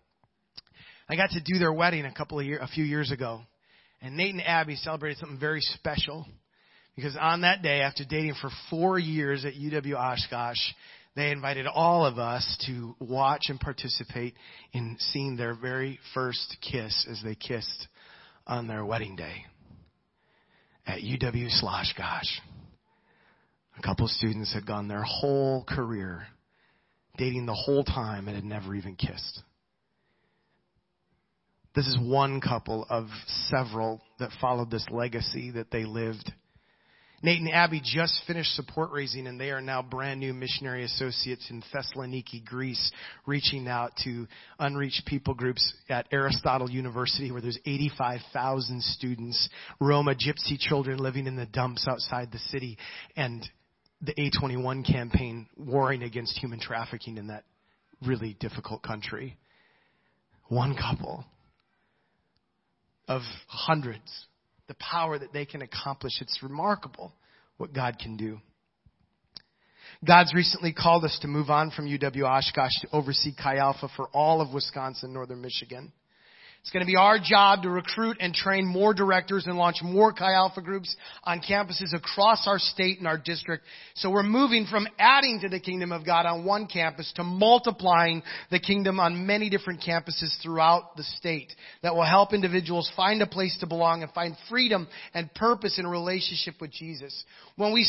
I 1.09 1.17
got 1.17 1.31
to 1.31 1.41
do 1.41 1.59
their 1.59 1.73
wedding 1.73 2.05
a 2.05 2.15
couple 2.15 2.39
of 2.39 2.47
years, 2.47 2.61
a 2.63 2.69
few 2.69 2.85
years 2.85 3.11
ago. 3.11 3.41
And 4.01 4.17
Nate 4.17 4.35
and 4.35 4.47
Abby 4.47 4.77
celebrated 4.77 5.19
something 5.19 5.39
very 5.39 5.61
special 5.61 6.27
because 6.95 7.17
on 7.21 7.41
that 7.41 7.63
day, 7.63 7.81
after 7.81 8.05
dating 8.05 8.35
for 8.41 8.51
four 8.69 8.99
years 8.99 9.45
at 9.45 9.55
UW 9.55 9.95
Oshkosh, 9.95 10.59
they 11.21 11.31
invited 11.31 11.67
all 11.67 12.07
of 12.07 12.19
us 12.19 12.57
to 12.67 12.97
watch 12.99 13.47
and 13.49 13.61
participate 13.61 14.35
in 14.73 14.97
seeing 14.99 15.37
their 15.37 15.55
very 15.55 15.99
first 16.15 16.57
kiss 16.63 17.07
as 17.11 17.21
they 17.23 17.35
kissed 17.35 17.89
on 18.47 18.67
their 18.67 18.87
wedding 18.87 19.17
day 19.17 19.45
at 20.87 21.01
UW 21.01 21.51
Sloshkosh. 21.51 22.41
A 23.79 23.83
couple 23.83 24.07
of 24.07 24.11
students 24.13 24.55
had 24.55 24.67
gone 24.67 24.89
their 24.89 25.03
whole 25.03 25.63
career 25.69 26.27
dating 27.19 27.45
the 27.45 27.55
whole 27.55 27.85
time 27.85 28.27
and 28.27 28.35
had 28.35 28.45
never 28.45 28.75
even 28.75 28.97
kissed. 28.97 29.43
This 31.75 31.87
is 31.87 31.99
one 32.01 32.41
couple 32.41 32.87
of 32.89 33.09
several 33.51 34.01
that 34.19 34.31
followed 34.41 34.71
this 34.71 34.87
legacy 34.91 35.51
that 35.51 35.71
they 35.71 35.85
lived. 35.85 36.33
Nate 37.23 37.41
and 37.41 37.53
Abby 37.53 37.83
just 37.85 38.19
finished 38.27 38.55
support 38.55 38.93
raising 38.93 39.27
and 39.27 39.39
they 39.39 39.51
are 39.51 39.61
now 39.61 39.83
brand 39.83 40.21
new 40.21 40.33
missionary 40.33 40.85
associates 40.85 41.51
in 41.51 41.63
Thessaloniki, 41.73 42.45
Greece, 42.45 42.91
reaching 43.27 43.69
out 43.69 43.93
to 44.05 44.27
unreached 44.59 45.05
people 45.07 45.35
groups 45.35 45.75
at 45.91 46.07
Aristotle 46.13 46.71
University 46.71 47.31
where 47.31 47.43
there's 47.43 47.59
85,000 47.67 48.83
students, 48.83 49.51
Roma 49.81 50.15
gypsy 50.15 50.59
children 50.59 50.99
living 50.99 51.27
in 51.27 51.37
the 51.37 51.47
dumps 51.47 51.87
outside 51.87 52.33
the 52.33 52.39
city, 52.39 52.79
and 53.17 53.47
the 54.01 54.15
A21 54.15 54.91
campaign 54.91 55.47
warring 55.59 56.03
against 56.03 56.39
human 56.39 56.59
trafficking 56.59 57.19
in 57.19 57.27
that 57.27 57.45
really 58.07 58.35
difficult 58.41 58.83
country. 58.83 59.37
One 60.49 60.75
couple 60.75 61.27
of 63.07 63.23
hundreds. 63.47 64.27
The 64.71 64.75
power 64.75 65.19
that 65.19 65.33
they 65.33 65.47
can 65.47 65.63
accomplish. 65.63 66.13
It's 66.21 66.45
remarkable 66.45 67.13
what 67.57 67.73
God 67.73 67.99
can 67.99 68.17
do. 68.17 68.39
God's 70.07 70.33
recently 70.33 70.73
called 70.73 71.05
us 71.05 71.19
to 71.23 71.27
move 71.27 71.51
on 71.51 71.73
from 71.73 71.87
UW 71.87 72.23
Oshkosh 72.23 72.71
to 72.83 72.89
oversee 72.93 73.35
Chi 73.35 73.57
Alpha 73.57 73.89
for 73.97 74.07
all 74.13 74.41
of 74.41 74.55
Wisconsin, 74.55 75.13
northern 75.13 75.41
Michigan. 75.41 75.93
It's 76.61 76.71
going 76.71 76.85
to 76.85 76.87
be 76.87 76.97
our 76.97 77.19
job 77.19 77.63
to 77.63 77.71
recruit 77.71 78.19
and 78.21 78.35
train 78.35 78.67
more 78.67 78.93
directors 78.93 79.47
and 79.47 79.57
launch 79.57 79.77
more 79.83 80.13
Chi 80.13 80.35
Alpha 80.35 80.61
groups 80.61 80.95
on 81.25 81.41
campuses 81.41 81.95
across 81.95 82.47
our 82.47 82.59
state 82.59 82.99
and 82.99 83.07
our 83.09 83.17
district. 83.17 83.65
So 83.95 84.11
we're 84.11 84.23
moving 84.23 84.67
from 84.67 84.87
adding 84.99 85.41
to 85.41 85.49
the 85.49 85.59
kingdom 85.59 85.91
of 85.91 86.05
God 86.05 86.27
on 86.27 86.45
one 86.45 86.67
campus 86.67 87.11
to 87.17 87.25
multiplying 87.25 88.23
the 88.51 88.61
kingdom 88.61 89.01
on 89.01 89.27
many 89.27 89.49
different 89.49 89.81
campuses 89.81 90.37
throughout 90.43 90.97
the 90.97 91.03
state 91.03 91.51
that 91.83 91.95
will 91.95 92.05
help 92.05 92.35
individuals 92.35 92.93
find 92.95 93.23
a 93.23 93.27
place 93.27 93.57
to 93.61 93.67
belong 93.67 94.03
and 94.03 94.13
find 94.13 94.37
freedom 94.51 94.87
and 95.15 95.33
purpose 95.33 95.79
in 95.79 95.87
a 95.87 95.91
relationship 95.91 96.57
with 96.61 96.73
Jesus. 96.73 97.25
When 97.57 97.73
we 97.73 97.87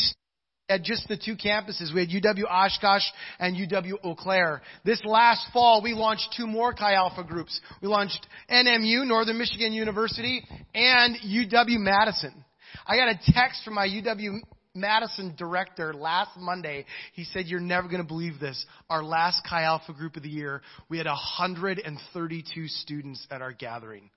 at 0.68 0.82
just 0.82 1.06
the 1.08 1.16
two 1.16 1.36
campuses. 1.36 1.92
We 1.94 2.00
had 2.00 2.10
UW 2.10 2.44
Oshkosh 2.48 3.04
and 3.38 3.56
UW 3.56 3.94
Eau 4.04 4.14
Claire. 4.14 4.62
This 4.84 5.00
last 5.04 5.46
fall, 5.52 5.82
we 5.82 5.92
launched 5.92 6.34
two 6.36 6.46
more 6.46 6.72
Chi 6.72 6.94
Alpha 6.94 7.24
groups. 7.24 7.60
We 7.80 7.88
launched 7.88 8.26
NMU, 8.50 9.06
Northern 9.06 9.38
Michigan 9.38 9.72
University, 9.72 10.42
and 10.74 11.16
UW 11.16 11.78
Madison. 11.78 12.44
I 12.86 12.96
got 12.96 13.08
a 13.08 13.32
text 13.32 13.64
from 13.64 13.74
my 13.74 13.86
UW 13.86 14.38
Madison 14.74 15.34
director 15.36 15.92
last 15.92 16.30
Monday. 16.38 16.86
He 17.12 17.24
said, 17.24 17.46
you're 17.46 17.60
never 17.60 17.88
going 17.88 18.00
to 18.00 18.08
believe 18.08 18.40
this. 18.40 18.64
Our 18.88 19.04
last 19.04 19.42
Chi 19.48 19.62
Alpha 19.64 19.92
group 19.92 20.16
of 20.16 20.22
the 20.22 20.30
year, 20.30 20.62
we 20.88 20.96
had 20.96 21.06
132 21.06 22.68
students 22.68 23.26
at 23.30 23.42
our 23.42 23.52
gathering. 23.52 24.10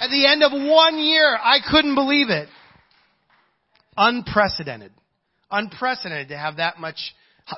At 0.00 0.10
the 0.10 0.26
end 0.28 0.44
of 0.44 0.52
one 0.52 0.98
year, 0.98 1.36
I 1.42 1.58
couldn't 1.68 1.96
believe 1.96 2.30
it. 2.30 2.48
Unprecedented. 3.98 4.92
Unprecedented 5.50 6.28
to 6.28 6.38
have 6.38 6.58
that 6.58 6.78
much, 6.78 6.96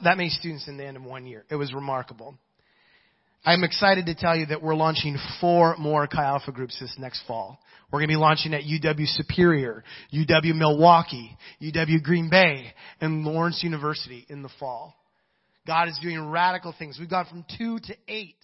that 0.02 0.16
many 0.16 0.30
students 0.30 0.66
in 0.68 0.78
the 0.78 0.86
end 0.86 0.96
of 0.96 1.04
one 1.04 1.26
year. 1.26 1.44
It 1.50 1.56
was 1.56 1.74
remarkable. 1.74 2.36
I'm 3.44 3.62
excited 3.62 4.06
to 4.06 4.14
tell 4.14 4.36
you 4.36 4.46
that 4.46 4.62
we're 4.62 4.74
launching 4.74 5.16
four 5.40 5.76
more 5.78 6.06
Chi 6.06 6.22
Alpha 6.24 6.52
groups 6.52 6.78
this 6.80 6.94
next 6.98 7.22
fall. 7.26 7.58
We're 7.90 8.00
going 8.00 8.08
to 8.08 8.12
be 8.12 8.16
launching 8.16 8.54
at 8.54 8.62
UW 8.62 9.06
Superior, 9.06 9.84
UW 10.14 10.54
Milwaukee, 10.54 11.36
UW 11.60 12.02
Green 12.02 12.30
Bay, 12.30 12.72
and 13.00 13.24
Lawrence 13.24 13.62
University 13.62 14.26
in 14.28 14.42
the 14.42 14.50
fall. 14.58 14.94
God 15.66 15.88
is 15.88 15.98
doing 16.02 16.30
radical 16.30 16.74
things. 16.78 16.98
We've 16.98 17.08
gone 17.08 17.26
from 17.26 17.44
two 17.58 17.78
to 17.80 17.96
eight 18.08 18.36